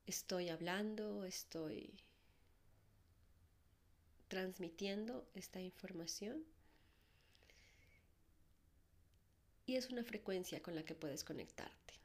Estoy 0.06 0.50
hablando, 0.50 1.26
estoy 1.26 1.92
transmitiendo 4.28 5.28
esta 5.34 5.60
información 5.60 6.46
y 9.66 9.78
es 9.78 9.90
una 9.90 10.04
frecuencia 10.04 10.62
con 10.62 10.76
la 10.76 10.86
que 10.86 10.94
puedes 10.94 11.24
conectarte. 11.24 11.96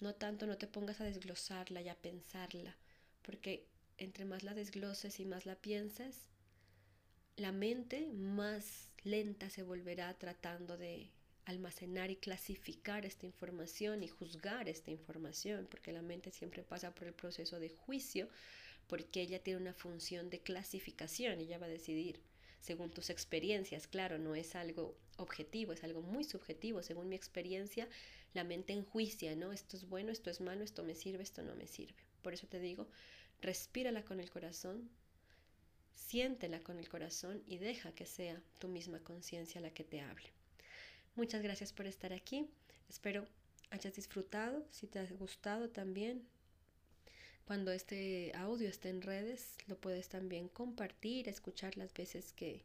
No 0.00 0.14
tanto 0.14 0.46
no 0.46 0.56
te 0.56 0.68
pongas 0.68 1.02
a 1.02 1.04
desglosarla 1.04 1.82
y 1.82 1.90
a 1.90 2.00
pensarla, 2.00 2.78
porque 3.20 3.66
entre 3.98 4.24
más 4.24 4.42
la 4.42 4.54
desgloses 4.54 5.20
y 5.20 5.26
más 5.26 5.44
la 5.44 5.56
pienses, 5.56 6.30
la 7.36 7.52
mente 7.52 8.10
más 8.14 8.89
lenta 9.04 9.50
se 9.50 9.62
volverá 9.62 10.12
tratando 10.18 10.76
de 10.76 11.10
almacenar 11.44 12.10
y 12.10 12.16
clasificar 12.16 13.06
esta 13.06 13.26
información 13.26 14.02
y 14.02 14.08
juzgar 14.08 14.68
esta 14.68 14.90
información, 14.90 15.66
porque 15.70 15.92
la 15.92 16.02
mente 16.02 16.30
siempre 16.30 16.62
pasa 16.62 16.94
por 16.94 17.08
el 17.08 17.14
proceso 17.14 17.58
de 17.58 17.70
juicio 17.70 18.28
porque 18.86 19.20
ella 19.20 19.42
tiene 19.42 19.60
una 19.60 19.74
función 19.74 20.30
de 20.30 20.40
clasificación, 20.40 21.40
ella 21.40 21.58
va 21.58 21.66
a 21.66 21.70
decidir 21.70 22.20
según 22.60 22.90
tus 22.90 23.10
experiencias, 23.10 23.86
claro, 23.86 24.18
no 24.18 24.34
es 24.34 24.54
algo 24.54 24.96
objetivo, 25.16 25.72
es 25.72 25.82
algo 25.82 26.02
muy 26.02 26.24
subjetivo, 26.24 26.82
según 26.82 27.08
mi 27.08 27.16
experiencia, 27.16 27.88
la 28.34 28.44
mente 28.44 28.72
enjuicia, 28.72 29.34
¿no? 29.34 29.52
Esto 29.52 29.76
es 29.76 29.88
bueno, 29.88 30.12
esto 30.12 30.30
es 30.30 30.40
malo, 30.40 30.62
esto 30.62 30.84
me 30.84 30.94
sirve, 30.94 31.22
esto 31.22 31.42
no 31.42 31.54
me 31.54 31.66
sirve. 31.66 32.04
Por 32.22 32.34
eso 32.34 32.46
te 32.46 32.60
digo, 32.60 32.86
respírala 33.40 34.04
con 34.04 34.20
el 34.20 34.30
corazón, 34.30 34.90
siéntela 35.94 36.60
con 36.60 36.78
el 36.78 36.88
corazón 36.88 37.42
y 37.46 37.58
deja 37.58 37.92
que 37.92 38.06
sea 38.06 38.42
tu 38.58 38.68
misma 38.68 39.00
conciencia 39.00 39.60
la 39.60 39.72
que 39.72 39.84
te 39.84 40.00
hable. 40.00 40.30
Muchas 41.16 41.42
gracias 41.42 41.72
por 41.72 41.86
estar 41.86 42.12
aquí. 42.12 42.48
Espero 42.88 43.26
hayas 43.70 43.94
disfrutado. 43.94 44.66
Si 44.70 44.86
te 44.86 44.98
ha 44.98 45.06
gustado 45.06 45.70
también, 45.70 46.26
cuando 47.44 47.72
este 47.72 48.32
audio 48.34 48.68
esté 48.68 48.90
en 48.90 49.02
redes, 49.02 49.56
lo 49.66 49.76
puedes 49.76 50.08
también 50.08 50.48
compartir, 50.48 51.28
escuchar 51.28 51.76
las 51.76 51.92
veces 51.94 52.32
que, 52.32 52.64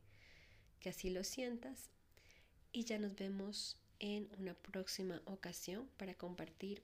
que 0.79 0.89
así 0.89 1.09
lo 1.09 1.23
sientas. 1.23 1.89
Y 2.71 2.83
ya 2.83 2.99
nos 2.99 3.15
vemos 3.15 3.77
en 3.99 4.29
una 4.37 4.53
próxima 4.53 5.21
ocasión 5.25 5.89
para 5.97 6.13
compartir 6.13 6.83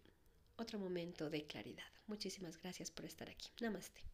otro 0.56 0.80
momento 0.80 1.30
de 1.30 1.46
claridad. 1.46 1.84
Muchísimas 2.08 2.58
gracias 2.62 2.92
por 2.92 3.06
estar 3.06 3.30
aquí. 3.30 3.50
Namaste. 3.60 4.11